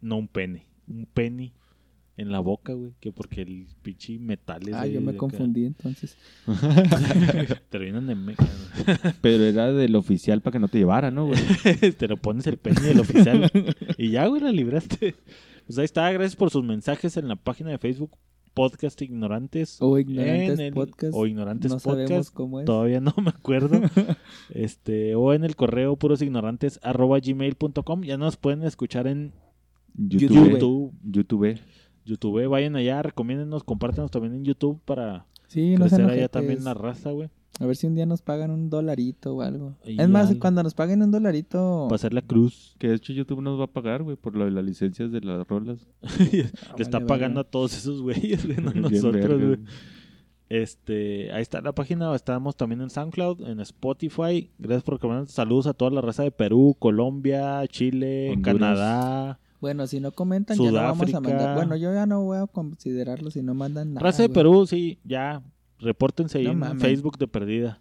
[0.00, 1.52] No un pene, un penny
[2.16, 2.92] en la boca, güey.
[3.00, 5.18] Que porque el pinche metal es Ah, de- yo me de acá.
[5.18, 6.16] confundí entonces.
[7.70, 8.46] Te lo vienen de Meca,
[9.20, 11.40] Pero era del oficial para que no te llevara, ¿no, güey?
[11.98, 13.50] Te lo pones el penny del oficial.
[13.98, 15.14] y ya, güey, la libraste.
[15.66, 18.10] Pues ahí está, gracias por sus mensajes en la página de Facebook
[18.54, 19.78] Podcast Ignorantes.
[19.80, 21.12] O Ignorantes el- Podcast.
[21.16, 22.08] O Ignorantes no Podcast.
[22.08, 22.66] sabemos cómo es.
[22.66, 23.80] Todavía no me acuerdo.
[24.54, 28.02] este, o en el correo purosignorantes arroba gmail.com.
[28.02, 29.32] Ya nos pueden escuchar en
[29.94, 30.50] YouTube.
[30.50, 30.92] YouTube.
[31.02, 31.58] YouTube.
[32.04, 32.46] YouTube.
[32.46, 37.10] Vayan allá, recomiéndenos, compártenos también en YouTube para Sí, no crecer allá también la raza,
[37.10, 37.28] güey.
[37.60, 39.76] A ver si un día nos pagan un dolarito o algo.
[39.84, 40.40] Y es más, algo.
[40.40, 41.92] cuando nos paguen un dolarito...
[41.92, 42.74] Hacer la cruz.
[42.78, 45.20] Que de hecho YouTube nos va a pagar, güey, por lo de las licencias de
[45.20, 45.86] las rolas.
[46.32, 49.58] Le está pagando a todos esos güeyes, güey, no nosotros, güey.
[50.48, 54.50] Este, ahí está la página, estamos también en SoundCloud, en Spotify.
[54.58, 55.28] Gracias por comentar.
[55.28, 58.54] Saludos a toda la raza de Perú, Colombia, Chile, Honduras.
[58.54, 59.40] Canadá.
[59.62, 61.54] Bueno, si no comentan, ya no vamos a mandar.
[61.56, 64.04] Bueno, yo ya no voy a considerarlo si no mandan nada.
[64.04, 64.34] raza de güey.
[64.34, 65.40] Perú, sí, ya.
[65.78, 66.82] Repórtense ahí No en mames.
[66.82, 67.78] Facebook de perdida.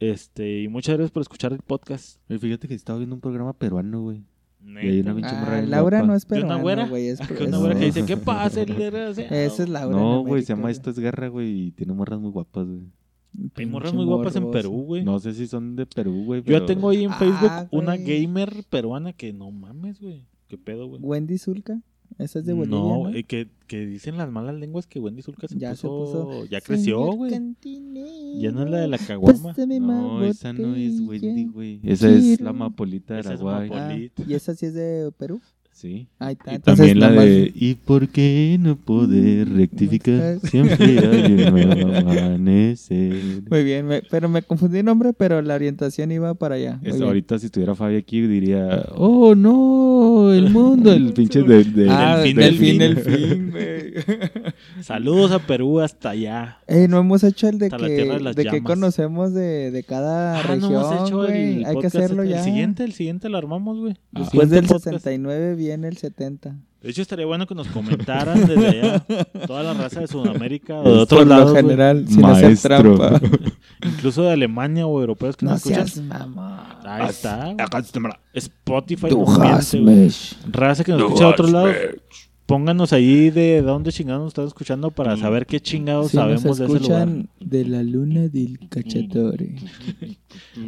[0.00, 2.18] Este, y muchas gracias por escuchar el podcast.
[2.28, 4.24] Oye, Fíjate que estaba viendo un programa peruano, güey.
[4.62, 6.06] Neta, Y hay una pinche Ah, bien Laura guapa.
[6.08, 6.88] no es ¿De una peruana, güera?
[6.88, 7.06] güey.
[7.08, 8.04] Es, una güera que dice.
[8.04, 8.60] ¿qué pasa?
[8.62, 9.96] El desgraciado?" Esa es Laura.
[9.96, 12.80] No, güey, se llama Esto es Guerra, güey, y tiene morras muy guapas, güey.
[13.54, 14.58] Hay morras Pinche muy guapas en morboso.
[14.62, 15.04] Perú, güey.
[15.04, 16.58] No sé si son de Perú, güey, Yo pero...
[16.58, 18.22] ya tengo ahí en Ah, Facebook una güey.
[18.26, 20.26] gamer peruana que no mames, güey.
[20.50, 21.00] ¿Qué pedo, güey?
[21.00, 21.80] Wendy Zulka.
[22.18, 23.14] Esa es de Bolivia, no, ¿no?
[23.14, 26.44] eh, que, que dicen las malas lenguas que Wendy Zulka se, Ya se puso, puso,
[26.46, 27.30] ya creció, güey.
[27.30, 29.50] Ya no es la de la caguama.
[29.50, 31.00] pásame No, esa no es.
[31.00, 31.80] Wendy, güey.
[31.84, 33.70] Esa es la Mapolita de Araguay.
[33.70, 34.22] Mapolita.
[34.24, 34.26] Ah.
[34.28, 35.40] ¿Y esa sí es de Perú?
[35.80, 36.08] Sí.
[36.18, 36.52] Ahí está.
[36.52, 40.38] Y entonces también la de ¿Y por qué no poder rectificar?
[40.40, 43.42] Siempre hay un nuevo amanecer.
[43.48, 46.78] Muy bien, me- pero me confundí el nombre, pero la orientación iba para allá.
[46.82, 47.02] Muy bien.
[47.02, 52.18] ahorita si estuviera Fabi aquí diría, oh no, el mundo, el pinche de, de- Ah,
[52.18, 53.52] del fin del del fin.
[54.82, 56.58] Saludos a Perú hasta allá.
[56.66, 59.82] Ey, no hemos hecho el de Hasta que, de las de que conocemos de, de
[59.84, 62.38] cada Ah, región, no hemos hecho el Hay que hacerlo este- ya.
[62.40, 63.92] El siguiente, el siguiente lo armamos, güey.
[63.92, 64.96] El Después siguiente del podcast.
[65.04, 66.56] 69 viene el 70.
[66.82, 69.00] De hecho, estaría bueno que nos comentaran desde allá
[69.46, 72.96] toda la raza de Sudamérica o de Por otros lo lados, general, sin hacer Maestro.
[72.96, 73.20] trampa.
[73.84, 75.88] incluso de Alemania o europeos que No nos escuchan.
[75.88, 76.80] seas mamá.
[76.84, 77.54] Ahí está.
[78.32, 79.08] Spotify.
[79.78, 80.14] Miente.
[80.50, 81.76] Raza que nos escucha de otros lados.
[82.46, 86.64] Pónganos ahí de dónde chingados nos están escuchando para saber qué chingados nos sabemos de
[86.64, 87.08] ese lugar.
[87.38, 89.54] de la luna del cacciatore.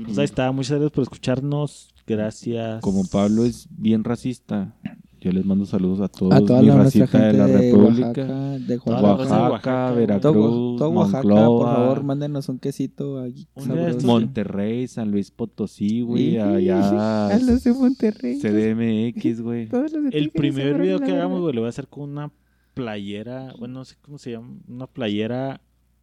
[0.05, 0.53] Pues ahí está.
[0.53, 1.92] Muchas gracias por escucharnos.
[2.07, 2.81] Gracias.
[2.81, 4.75] Como Pablo es bien racista,
[5.21, 8.25] yo les mando saludos a todos A toda mi la racita gente de la República.
[8.59, 9.17] De Oaxaca.
[9.17, 13.25] raza de Oaxaca, Oaxaca, Veracruz, Todo, todo Oaxaca, por favor, mándenos un quesito
[13.57, 14.07] sabroso.
[14.07, 18.41] Monterrey, San Luis Potosí, güey, A allá los de Monterrey.
[18.41, 19.69] CDMX, güey.
[20.11, 22.33] El primer video a que hagamos, güey, lo voy a hacer con una
[22.75, 23.55] playera.
[23.59, 24.57] Bueno, no sé cómo se llama.
[24.67, 25.61] Una playera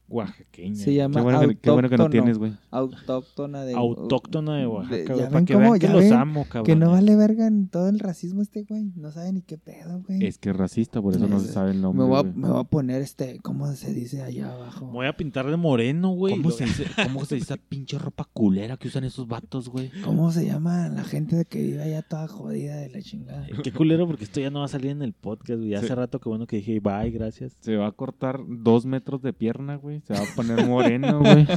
[0.09, 0.75] Oaxaqueña.
[0.75, 2.53] Se llama Qué bueno, que, qué bueno que no tienes, güey.
[2.71, 3.73] Autóctona de...
[3.73, 5.29] Autóctona de de- Oaxaca, güey.
[5.29, 6.65] Para que cómo- vean que los ven amo, cabrón.
[6.65, 8.91] Que no vale verga en todo el racismo este güey.
[8.95, 10.25] No sabe ni qué pedo, güey.
[10.25, 12.03] Es que es racista, por eso no Es- se sabe el nombre.
[12.03, 13.39] me, voy a, me voy a poner este...
[13.41, 14.87] ¿Cómo se dice allá abajo?
[14.87, 16.35] Me voy a pintar de moreno, güey.
[16.37, 19.91] ¿Cómo se, dice, ¿Cómo se dice esa pinche ropa culera que usan esos vatos, güey?
[20.03, 23.47] ¿Cómo se llama la gente que vive allá toda jodida de la chingada?
[23.63, 25.75] Qué culero porque esto ya no va a salir en el podcast, güey.
[25.75, 25.93] Hace Sí.
[25.93, 27.55] rato que bueno que dije bye, gracias.
[27.59, 29.98] Se va a cortar dos metros de pierna, güey.
[30.07, 31.47] Se va a poner moreno, güey.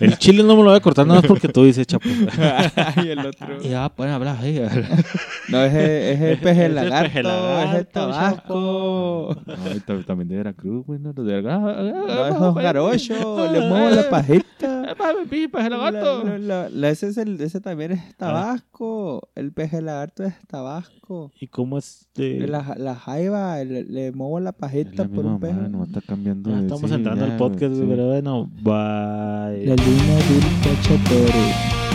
[0.00, 2.08] El chile no me lo voy a cortar nada más porque tú dices, chapo.
[3.04, 3.60] y el otro.
[3.62, 4.60] Ya, pueden hablar ahí.
[5.48, 9.36] No, es el, es el peje Es el lagarto, peje es el lagarto, tabasco.
[9.46, 10.98] No, y tam- también de Veracruz, güey.
[11.00, 11.92] No, Los de Veracruz.
[12.06, 14.94] No, es un jarocho, le muevo la pajita.
[15.30, 19.28] pipa, el La- la- ese, es el, ese también es tabasco.
[19.34, 21.30] El peje lagarto es tabasco.
[21.40, 22.46] ¿Y cómo es de...
[22.48, 25.52] La, la jaiba, le, le muevo la pajita la por un peje.
[25.54, 27.74] nomás está cambiando Ya de- estamos sí, entrando ya, al podcast.
[27.88, 29.66] Pero bueno, bye.
[29.66, 31.91] La luna dulce.